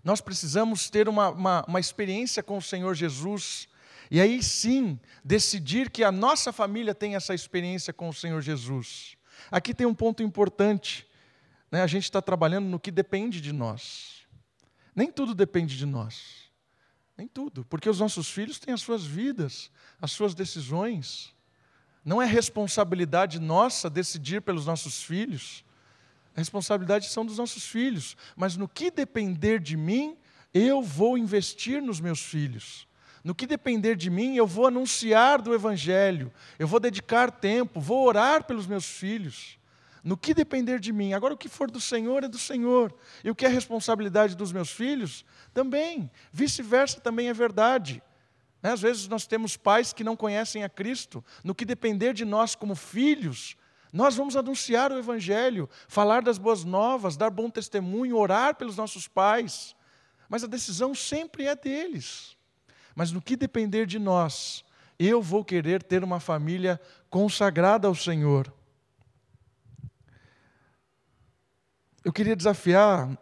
Nós 0.08 0.22
precisamos 0.22 0.88
ter 0.88 1.06
uma, 1.06 1.28
uma, 1.28 1.64
uma 1.68 1.78
experiência 1.78 2.42
com 2.42 2.56
o 2.56 2.62
Senhor 2.62 2.94
Jesus. 2.94 3.68
E 4.10 4.22
aí 4.22 4.42
sim, 4.42 4.98
decidir 5.22 5.90
que 5.90 6.02
a 6.02 6.10
nossa 6.10 6.50
família 6.50 6.94
tem 6.94 7.14
essa 7.14 7.34
experiência 7.34 7.92
com 7.92 8.08
o 8.08 8.14
Senhor 8.14 8.40
Jesus. 8.40 9.18
Aqui 9.50 9.74
tem 9.74 9.86
um 9.86 9.92
ponto 9.94 10.22
importante. 10.22 11.06
Né? 11.70 11.82
A 11.82 11.86
gente 11.86 12.04
está 12.04 12.22
trabalhando 12.22 12.64
no 12.64 12.80
que 12.80 12.90
depende 12.90 13.38
de 13.38 13.52
nós. 13.52 14.26
Nem 14.96 15.12
tudo 15.12 15.34
depende 15.34 15.76
de 15.76 15.84
nós. 15.84 16.50
Nem 17.14 17.28
tudo. 17.28 17.66
Porque 17.66 17.90
os 17.90 18.00
nossos 18.00 18.30
filhos 18.30 18.58
têm 18.58 18.72
as 18.72 18.80
suas 18.80 19.04
vidas, 19.04 19.70
as 20.00 20.10
suas 20.10 20.34
decisões. 20.34 21.34
Não 22.02 22.22
é 22.22 22.24
responsabilidade 22.24 23.38
nossa 23.38 23.90
decidir 23.90 24.40
pelos 24.40 24.64
nossos 24.64 25.02
filhos. 25.02 25.62
A 26.38 26.40
responsabilidade 26.40 27.08
são 27.08 27.26
dos 27.26 27.38
nossos 27.38 27.64
filhos, 27.64 28.16
mas 28.36 28.56
no 28.56 28.68
que 28.68 28.92
depender 28.92 29.58
de 29.58 29.76
mim, 29.76 30.16
eu 30.54 30.80
vou 30.80 31.18
investir 31.18 31.82
nos 31.82 32.00
meus 32.00 32.20
filhos. 32.20 32.86
No 33.24 33.34
que 33.34 33.44
depender 33.44 33.96
de 33.96 34.08
mim, 34.08 34.36
eu 34.36 34.46
vou 34.46 34.68
anunciar 34.68 35.42
do 35.42 35.52
Evangelho, 35.52 36.32
eu 36.56 36.68
vou 36.68 36.78
dedicar 36.78 37.32
tempo, 37.32 37.80
vou 37.80 38.06
orar 38.06 38.44
pelos 38.44 38.68
meus 38.68 38.86
filhos. 38.86 39.58
No 40.04 40.16
que 40.16 40.32
depender 40.32 40.78
de 40.78 40.92
mim. 40.92 41.12
Agora, 41.12 41.34
o 41.34 41.36
que 41.36 41.48
for 41.48 41.68
do 41.68 41.80
Senhor 41.80 42.22
é 42.22 42.28
do 42.28 42.38
Senhor. 42.38 42.94
E 43.24 43.30
o 43.30 43.34
que 43.34 43.44
é 43.44 43.48
responsabilidade 43.48 44.36
dos 44.36 44.52
meus 44.52 44.70
filhos, 44.70 45.24
também. 45.52 46.08
Vice-versa 46.30 47.00
também 47.00 47.28
é 47.28 47.34
verdade. 47.34 48.00
Né, 48.62 48.70
às 48.70 48.80
vezes 48.80 49.08
nós 49.08 49.26
temos 49.26 49.56
pais 49.56 49.92
que 49.92 50.04
não 50.04 50.14
conhecem 50.14 50.62
a 50.62 50.68
Cristo. 50.68 51.24
No 51.42 51.52
que 51.52 51.64
depender 51.64 52.14
de 52.14 52.24
nós 52.24 52.54
como 52.54 52.76
filhos, 52.76 53.56
nós 53.92 54.16
vamos 54.16 54.36
anunciar 54.36 54.92
o 54.92 54.98
Evangelho, 54.98 55.68
falar 55.86 56.22
das 56.22 56.38
boas 56.38 56.64
novas, 56.64 57.16
dar 57.16 57.30
bom 57.30 57.48
testemunho, 57.48 58.16
orar 58.16 58.54
pelos 58.54 58.76
nossos 58.76 59.08
pais. 59.08 59.74
Mas 60.28 60.44
a 60.44 60.46
decisão 60.46 60.94
sempre 60.94 61.46
é 61.46 61.56
deles. 61.56 62.36
Mas 62.94 63.10
no 63.12 63.22
que 63.22 63.36
depender 63.36 63.86
de 63.86 63.98
nós, 63.98 64.64
eu 64.98 65.22
vou 65.22 65.44
querer 65.44 65.82
ter 65.82 66.04
uma 66.04 66.20
família 66.20 66.80
consagrada 67.08 67.88
ao 67.88 67.94
Senhor. 67.94 68.52
Eu 72.04 72.12
queria 72.12 72.36
desafiar 72.36 73.16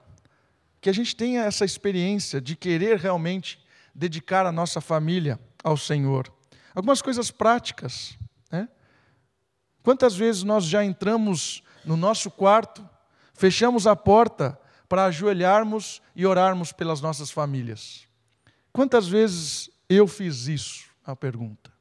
que 0.80 0.90
a 0.90 0.92
gente 0.92 1.14
tenha 1.14 1.42
essa 1.42 1.64
experiência 1.64 2.40
de 2.40 2.56
querer 2.56 2.98
realmente 2.98 3.64
dedicar 3.94 4.46
a 4.46 4.52
nossa 4.52 4.80
família 4.80 5.38
ao 5.62 5.76
Senhor. 5.76 6.32
Algumas 6.74 7.00
coisas 7.00 7.30
práticas. 7.30 8.18
Quantas 9.86 10.16
vezes 10.16 10.42
nós 10.42 10.64
já 10.64 10.84
entramos 10.84 11.62
no 11.84 11.96
nosso 11.96 12.28
quarto, 12.28 12.84
fechamos 13.32 13.86
a 13.86 13.94
porta 13.94 14.58
para 14.88 15.04
ajoelharmos 15.04 16.02
e 16.16 16.26
orarmos 16.26 16.72
pelas 16.72 17.00
nossas 17.00 17.30
famílias? 17.30 18.08
Quantas 18.72 19.06
vezes 19.06 19.70
eu 19.88 20.08
fiz 20.08 20.48
isso? 20.48 20.86
A 21.04 21.14
pergunta. 21.14 21.72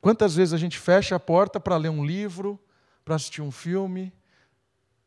Quantas 0.00 0.34
vezes 0.34 0.54
a 0.54 0.56
gente 0.56 0.78
fecha 0.78 1.16
a 1.16 1.20
porta 1.20 1.60
para 1.60 1.76
ler 1.76 1.90
um 1.90 2.02
livro, 2.02 2.58
para 3.04 3.16
assistir 3.16 3.42
um 3.42 3.50
filme, 3.50 4.10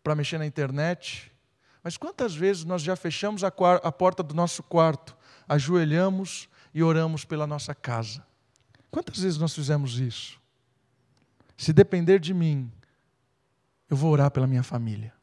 para 0.04 0.14
mexer 0.14 0.38
na 0.38 0.46
internet? 0.46 1.32
Mas 1.84 1.98
quantas 1.98 2.36
vezes 2.36 2.66
nós 2.66 2.84
já 2.84 2.96
fechamos 2.96 3.44
a, 3.44 3.48
a 3.48 3.92
porta 3.92 4.22
do 4.22 4.36
nosso 4.36 4.62
quarto, 4.62 5.18
ajoelhamos 5.50 6.48
e 6.72 6.84
oramos 6.84 7.26
pela 7.26 7.48
nossa 7.48 7.74
casa? 7.74 8.24
Quantas 8.92 9.18
vezes 9.18 9.40
nós 9.40 9.56
fizemos 9.56 10.00
isso? 10.00 10.43
Se 11.64 11.72
depender 11.72 12.20
de 12.20 12.34
mim, 12.34 12.70
eu 13.90 13.96
vou 13.96 14.12
orar 14.12 14.30
pela 14.30 14.46
minha 14.46 14.64
família. 14.64 15.14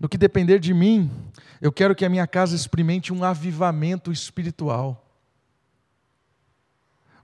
No 0.00 0.08
que 0.08 0.18
depender 0.18 0.58
de 0.58 0.74
mim, 0.74 1.08
eu 1.60 1.70
quero 1.70 1.94
que 1.94 2.04
a 2.04 2.08
minha 2.08 2.26
casa 2.26 2.56
experimente 2.56 3.12
um 3.12 3.22
avivamento 3.22 4.10
espiritual. 4.10 5.16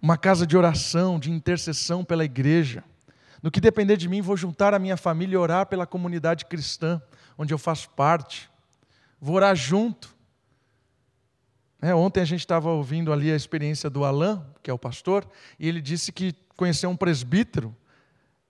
Uma 0.00 0.16
casa 0.16 0.46
de 0.46 0.56
oração, 0.56 1.18
de 1.18 1.32
intercessão 1.32 2.04
pela 2.04 2.24
igreja. 2.24 2.84
No 3.42 3.50
que 3.50 3.60
depender 3.60 3.96
de 3.96 4.08
mim, 4.08 4.22
vou 4.22 4.36
juntar 4.36 4.74
a 4.74 4.78
minha 4.78 4.96
família 4.96 5.34
e 5.34 5.38
orar 5.38 5.66
pela 5.66 5.88
comunidade 5.88 6.44
cristã, 6.44 7.02
onde 7.36 7.52
eu 7.52 7.58
faço 7.58 7.90
parte. 7.90 8.48
Vou 9.20 9.34
orar 9.34 9.56
junto. 9.56 10.15
É, 11.80 11.94
ontem 11.94 12.20
a 12.20 12.24
gente 12.24 12.40
estava 12.40 12.70
ouvindo 12.70 13.12
ali 13.12 13.30
a 13.30 13.36
experiência 13.36 13.90
do 13.90 14.04
Alain, 14.04 14.40
que 14.62 14.70
é 14.70 14.74
o 14.74 14.78
pastor, 14.78 15.28
e 15.58 15.68
ele 15.68 15.80
disse 15.80 16.10
que 16.10 16.34
conheceu 16.56 16.88
um 16.88 16.96
presbítero. 16.96 17.74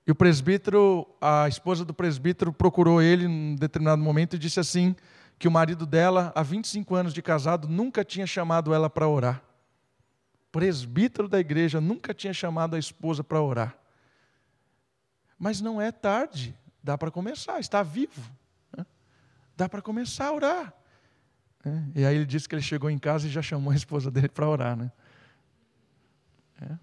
E 0.07 0.12
o 0.12 0.15
presbítero, 0.15 1.07
a 1.21 1.49
esposa 1.49 1.85
do 1.85 1.93
presbítero 1.93 2.53
procurou 2.53 3.03
ele 3.03 3.27
em 3.27 3.57
determinado 3.57 4.01
momento 4.01 4.37
e 4.37 4.39
disse 4.39 4.61
assim: 4.61 4.95
que 5.39 5.49
o 5.49 5.51
marido 5.51 5.85
dela, 5.85 6.33
há 6.35 6.43
25 6.43 6.95
anos 6.95 7.12
de 7.12 7.21
casado, 7.21 7.69
nunca 7.69 8.05
tinha 8.05 8.27
chamado 8.27 8.73
ela 8.73 8.89
para 8.89 9.09
orar. 9.09 9.43
Presbítero 10.51 11.29
da 11.29 11.39
igreja 11.39 11.81
nunca 11.81 12.15
tinha 12.15 12.33
chamado 12.33 12.77
a 12.77 12.79
esposa 12.79 13.23
para 13.23 13.41
orar. 13.43 13.77
Mas 15.39 15.61
não 15.61 15.81
é 15.81 15.93
tarde, 15.93 16.57
dá 16.83 16.97
para 16.97 17.11
começar, 17.11 17.61
está 17.61 17.83
vivo. 17.83 18.23
Né? 18.75 18.87
Dá 19.55 19.69
para 19.69 19.83
começar 19.83 20.29
a 20.29 20.33
orar. 20.33 20.75
É, 21.66 22.00
e 22.00 22.07
aí 22.07 22.14
ele 22.14 22.24
disse 22.24 22.48
que 22.48 22.55
ele 22.55 22.62
chegou 22.62 22.88
em 22.88 22.96
casa 22.96 23.26
e 23.26 23.31
já 23.31 23.42
chamou 23.42 23.72
a 23.72 23.74
esposa 23.74 24.09
dele 24.09 24.29
para 24.29 24.48
orar. 24.48 24.76
Né? 24.76 24.92
É. 26.62 26.76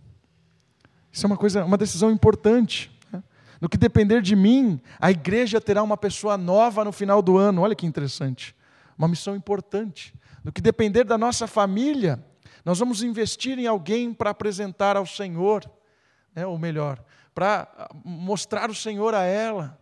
Isso 1.09 1.25
é 1.25 1.27
uma 1.27 1.37
coisa, 1.37 1.63
uma 1.63 1.77
decisão 1.77 2.11
importante. 2.11 2.91
Né? 3.09 3.23
No 3.61 3.69
que 3.69 3.77
depender 3.77 4.21
de 4.21 4.35
mim, 4.35 4.81
a 4.99 5.09
igreja 5.09 5.61
terá 5.61 5.81
uma 5.81 5.95
pessoa 5.95 6.37
nova 6.37 6.83
no 6.83 6.91
final 6.91 7.21
do 7.21 7.37
ano. 7.37 7.61
Olha 7.61 7.73
que 7.73 7.85
interessante. 7.85 8.53
Uma 8.97 9.07
missão 9.07 9.37
importante. 9.37 10.13
No 10.43 10.51
que 10.51 10.59
depender 10.59 11.05
da 11.05 11.17
nossa 11.17 11.47
família, 11.47 12.21
nós 12.65 12.77
vamos 12.77 13.01
investir 13.01 13.57
em 13.57 13.67
alguém 13.67 14.13
para 14.13 14.31
apresentar 14.31 14.97
ao 14.97 15.05
Senhor, 15.05 15.63
né, 16.35 16.45
ou 16.45 16.59
melhor, 16.59 17.01
para 17.33 17.89
mostrar 18.03 18.69
o 18.69 18.75
Senhor 18.75 19.13
a 19.13 19.23
ela. 19.23 19.79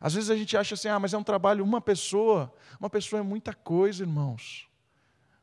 Às 0.00 0.14
vezes 0.14 0.30
a 0.30 0.36
gente 0.36 0.56
acha 0.56 0.74
assim, 0.74 0.88
ah, 0.88 0.98
mas 0.98 1.12
é 1.12 1.18
um 1.18 1.22
trabalho, 1.22 1.64
uma 1.64 1.80
pessoa. 1.80 2.54
Uma 2.78 2.88
pessoa 2.88 3.20
é 3.20 3.22
muita 3.22 3.52
coisa, 3.52 4.02
irmãos. 4.02 4.68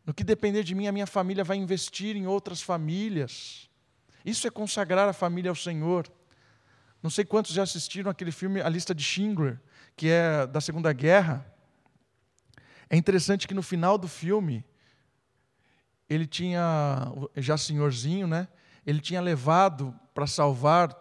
No 0.05 0.13
que 0.13 0.23
depender 0.23 0.63
de 0.63 0.75
mim, 0.75 0.87
a 0.87 0.91
minha 0.91 1.07
família 1.07 1.43
vai 1.43 1.57
investir 1.57 2.15
em 2.15 2.27
outras 2.27 2.61
famílias. 2.61 3.69
Isso 4.23 4.47
é 4.47 4.49
consagrar 4.51 5.09
a 5.09 5.13
família 5.13 5.49
ao 5.49 5.55
Senhor. 5.55 6.07
Não 7.01 7.09
sei 7.09 7.25
quantos 7.25 7.51
já 7.51 7.63
assistiram 7.63 8.09
aquele 8.09 8.31
filme 8.31 8.61
A 8.61 8.69
Lista 8.69 8.95
de 8.95 9.03
Schindler, 9.03 9.59
que 9.95 10.09
é 10.09 10.47
da 10.47 10.61
Segunda 10.61 10.91
Guerra. 10.93 11.45
É 12.89 12.95
interessante 12.95 13.47
que 13.47 13.53
no 13.53 13.61
final 13.61 13.97
do 13.97 14.07
filme, 14.07 14.63
ele 16.09 16.25
tinha, 16.25 17.11
já 17.37 17.57
senhorzinho, 17.57 18.27
né? 18.27 18.47
Ele 18.85 18.99
tinha 18.99 19.21
levado 19.21 19.93
para 20.13 20.27
salvar 20.27 20.95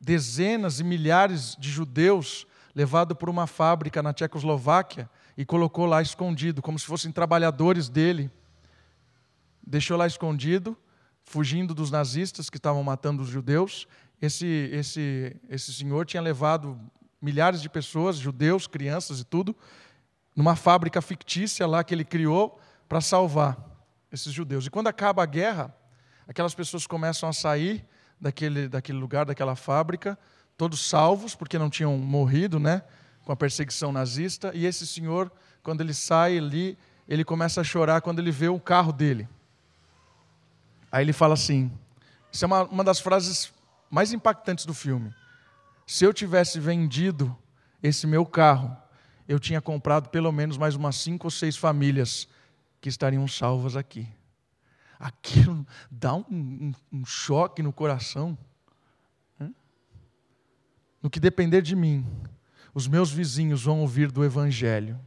dezenas 0.00 0.80
e 0.80 0.84
milhares 0.84 1.56
de 1.56 1.68
judeus, 1.70 2.46
levado 2.80 3.14
por 3.14 3.28
uma 3.28 3.46
fábrica 3.46 4.02
na 4.02 4.10
Tchecoslováquia 4.10 5.06
e 5.36 5.44
colocou 5.44 5.84
lá 5.84 6.00
escondido, 6.00 6.62
como 6.62 6.78
se 6.78 6.86
fossem 6.86 7.12
trabalhadores 7.12 7.90
dele. 7.90 8.30
Deixou 9.62 9.98
lá 9.98 10.06
escondido, 10.06 10.74
fugindo 11.22 11.74
dos 11.74 11.90
nazistas 11.90 12.48
que 12.48 12.56
estavam 12.56 12.82
matando 12.82 13.22
os 13.22 13.28
judeus. 13.28 13.86
Esse, 14.20 14.46
esse, 14.72 15.36
esse 15.50 15.74
senhor 15.74 16.06
tinha 16.06 16.22
levado 16.22 16.80
milhares 17.20 17.60
de 17.60 17.68
pessoas, 17.68 18.16
judeus, 18.16 18.66
crianças 18.66 19.20
e 19.20 19.24
tudo, 19.24 19.54
numa 20.34 20.56
fábrica 20.56 21.02
fictícia 21.02 21.66
lá 21.66 21.84
que 21.84 21.92
ele 21.92 22.04
criou 22.04 22.58
para 22.88 23.02
salvar 23.02 23.58
esses 24.10 24.32
judeus. 24.32 24.64
E 24.64 24.70
quando 24.70 24.86
acaba 24.86 25.22
a 25.22 25.26
guerra, 25.26 25.76
aquelas 26.26 26.54
pessoas 26.54 26.86
começam 26.86 27.28
a 27.28 27.32
sair 27.34 27.84
daquele, 28.18 28.70
daquele 28.70 28.96
lugar, 28.96 29.26
daquela 29.26 29.54
fábrica, 29.54 30.18
todos 30.60 30.86
salvos, 30.86 31.34
porque 31.34 31.58
não 31.58 31.70
tinham 31.70 31.96
morrido 31.96 32.60
né, 32.60 32.82
com 33.24 33.32
a 33.32 33.36
perseguição 33.36 33.90
nazista. 33.90 34.52
E 34.54 34.66
esse 34.66 34.86
senhor, 34.86 35.32
quando 35.62 35.80
ele 35.80 35.94
sai 35.94 36.36
ali, 36.36 36.76
ele 37.08 37.24
começa 37.24 37.62
a 37.62 37.64
chorar 37.64 38.02
quando 38.02 38.18
ele 38.18 38.30
vê 38.30 38.50
o 38.50 38.60
carro 38.60 38.92
dele. 38.92 39.26
Aí 40.92 41.02
ele 41.02 41.14
fala 41.14 41.32
assim: 41.32 41.72
isso 42.30 42.44
é 42.44 42.46
uma, 42.46 42.64
uma 42.64 42.84
das 42.84 43.00
frases 43.00 43.50
mais 43.90 44.12
impactantes 44.12 44.66
do 44.66 44.74
filme. 44.74 45.14
Se 45.86 46.04
eu 46.04 46.12
tivesse 46.12 46.60
vendido 46.60 47.34
esse 47.82 48.06
meu 48.06 48.26
carro, 48.26 48.76
eu 49.26 49.40
tinha 49.40 49.62
comprado 49.62 50.10
pelo 50.10 50.30
menos 50.30 50.58
mais 50.58 50.74
umas 50.74 50.96
cinco 50.96 51.28
ou 51.28 51.30
seis 51.30 51.56
famílias 51.56 52.28
que 52.82 52.90
estariam 52.90 53.26
salvas 53.26 53.76
aqui. 53.76 54.06
Aquilo 54.98 55.66
dá 55.90 56.16
um, 56.16 56.24
um, 56.30 56.72
um 56.92 57.04
choque 57.06 57.62
no 57.62 57.72
coração. 57.72 58.36
No 61.02 61.08
que 61.08 61.18
depender 61.18 61.62
de 61.62 61.74
mim, 61.74 62.06
os 62.74 62.86
meus 62.86 63.10
vizinhos 63.10 63.64
vão 63.64 63.80
ouvir 63.80 64.10
do 64.10 64.24
Evangelho. 64.24 64.98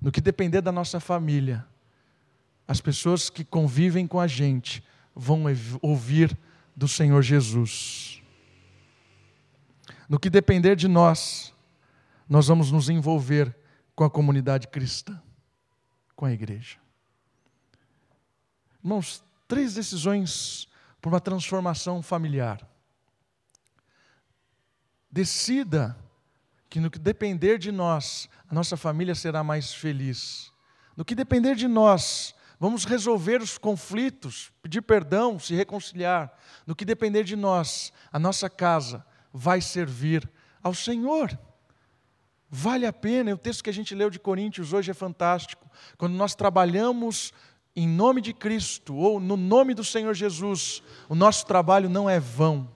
No 0.00 0.10
que 0.10 0.20
depender 0.20 0.60
da 0.60 0.72
nossa 0.72 0.98
família, 0.98 1.64
as 2.66 2.80
pessoas 2.80 3.28
que 3.28 3.44
convivem 3.44 4.06
com 4.06 4.18
a 4.18 4.26
gente 4.26 4.82
vão 5.14 5.44
ouvir 5.80 6.36
do 6.74 6.88
Senhor 6.88 7.22
Jesus. 7.22 8.22
No 10.08 10.18
que 10.18 10.30
depender 10.30 10.74
de 10.74 10.88
nós, 10.88 11.54
nós 12.28 12.48
vamos 12.48 12.72
nos 12.72 12.88
envolver 12.88 13.54
com 13.94 14.04
a 14.04 14.10
comunidade 14.10 14.68
cristã, 14.68 15.20
com 16.16 16.24
a 16.24 16.32
igreja. 16.32 16.78
Irmãos, 18.82 19.22
três 19.46 19.74
decisões 19.74 20.66
para 21.00 21.10
uma 21.10 21.20
transformação 21.20 22.02
familiar. 22.02 22.66
Decida 25.12 25.94
que 26.70 26.80
no 26.80 26.90
que 26.90 26.98
depender 26.98 27.58
de 27.58 27.70
nós, 27.70 28.30
a 28.48 28.54
nossa 28.54 28.78
família 28.78 29.14
será 29.14 29.44
mais 29.44 29.74
feliz. 29.74 30.50
No 30.96 31.04
que 31.04 31.14
depender 31.14 31.54
de 31.54 31.68
nós, 31.68 32.34
vamos 32.58 32.86
resolver 32.86 33.42
os 33.42 33.58
conflitos, 33.58 34.50
pedir 34.62 34.80
perdão, 34.80 35.38
se 35.38 35.54
reconciliar. 35.54 36.32
No 36.66 36.74
que 36.74 36.86
depender 36.86 37.24
de 37.24 37.36
nós, 37.36 37.92
a 38.10 38.18
nossa 38.18 38.48
casa 38.48 39.04
vai 39.30 39.60
servir 39.60 40.26
ao 40.62 40.72
Senhor. 40.72 41.38
Vale 42.48 42.86
a 42.86 42.92
pena, 42.92 43.34
o 43.34 43.38
texto 43.38 43.64
que 43.64 43.70
a 43.70 43.74
gente 43.74 43.94
leu 43.94 44.08
de 44.08 44.18
Coríntios 44.18 44.72
hoje 44.72 44.90
é 44.90 44.94
fantástico. 44.94 45.70
Quando 45.98 46.14
nós 46.14 46.34
trabalhamos 46.34 47.34
em 47.76 47.86
nome 47.86 48.22
de 48.22 48.32
Cristo 48.32 48.94
ou 48.94 49.20
no 49.20 49.36
nome 49.36 49.74
do 49.74 49.84
Senhor 49.84 50.14
Jesus, 50.14 50.82
o 51.06 51.14
nosso 51.14 51.44
trabalho 51.46 51.90
não 51.90 52.08
é 52.08 52.18
vão. 52.18 52.70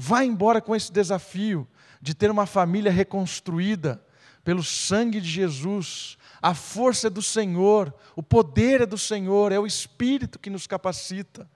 Vá 0.00 0.24
embora 0.24 0.60
com 0.60 0.76
esse 0.76 0.92
desafio 0.92 1.66
de 2.00 2.14
ter 2.14 2.30
uma 2.30 2.46
família 2.46 2.92
reconstruída 2.92 4.00
pelo 4.44 4.62
sangue 4.62 5.20
de 5.20 5.28
Jesus. 5.28 6.16
A 6.40 6.54
força 6.54 7.08
é 7.08 7.10
do 7.10 7.20
Senhor, 7.20 7.92
o 8.14 8.22
poder 8.22 8.82
é 8.82 8.86
do 8.86 8.96
Senhor, 8.96 9.50
é 9.50 9.58
o 9.58 9.66
Espírito 9.66 10.38
que 10.38 10.50
nos 10.50 10.68
capacita. 10.68 11.50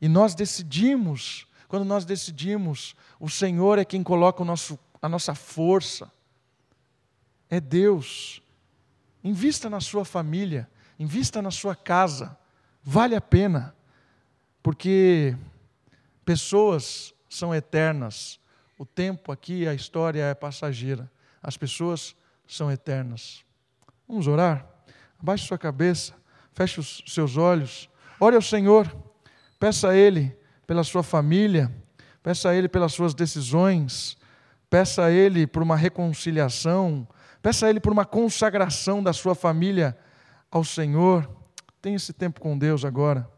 E 0.00 0.08
nós 0.08 0.34
decidimos 0.34 1.46
quando 1.68 1.84
nós 1.84 2.04
decidimos, 2.04 2.96
o 3.18 3.30
Senhor 3.30 3.78
é 3.78 3.84
quem 3.84 4.02
coloca 4.02 4.44
nosso, 4.44 4.76
a 5.00 5.08
nossa 5.08 5.32
força, 5.32 6.12
é 7.48 7.60
Deus. 7.60 8.42
Invista 9.22 9.70
na 9.70 9.80
sua 9.80 10.04
família, 10.04 10.68
invista 10.98 11.40
na 11.40 11.52
sua 11.52 11.76
casa, 11.76 12.36
vale 12.82 13.14
a 13.14 13.20
pena, 13.20 13.74
porque 14.62 15.34
pessoas 16.26 17.14
são 17.32 17.54
eternas, 17.54 18.38
o 18.78 18.84
tempo 18.84 19.32
aqui, 19.32 19.66
a 19.66 19.72
história 19.72 20.22
é 20.22 20.34
passageira, 20.34 21.10
as 21.42 21.56
pessoas 21.56 22.14
são 22.46 22.70
eternas. 22.70 23.42
Vamos 24.06 24.26
orar? 24.26 24.66
Abaixe 25.18 25.46
sua 25.46 25.56
cabeça, 25.56 26.12
feche 26.52 26.78
os 26.78 27.02
seus 27.06 27.38
olhos, 27.38 27.88
ore 28.20 28.36
ao 28.36 28.42
Senhor, 28.42 28.94
peça 29.58 29.88
a 29.88 29.96
Ele 29.96 30.36
pela 30.66 30.84
sua 30.84 31.02
família, 31.02 31.72
peça 32.22 32.50
a 32.50 32.54
Ele 32.54 32.68
pelas 32.68 32.92
suas 32.92 33.14
decisões, 33.14 34.18
peça 34.68 35.04
a 35.04 35.10
Ele 35.10 35.46
por 35.46 35.62
uma 35.62 35.76
reconciliação, 35.76 37.08
peça 37.40 37.64
a 37.64 37.70
Ele 37.70 37.80
por 37.80 37.92
uma 37.92 38.04
consagração 38.04 39.02
da 39.02 39.14
sua 39.14 39.34
família 39.34 39.96
ao 40.50 40.64
Senhor. 40.64 41.30
Tenha 41.80 41.96
esse 41.96 42.12
tempo 42.12 42.42
com 42.42 42.58
Deus 42.58 42.84
agora. 42.84 43.31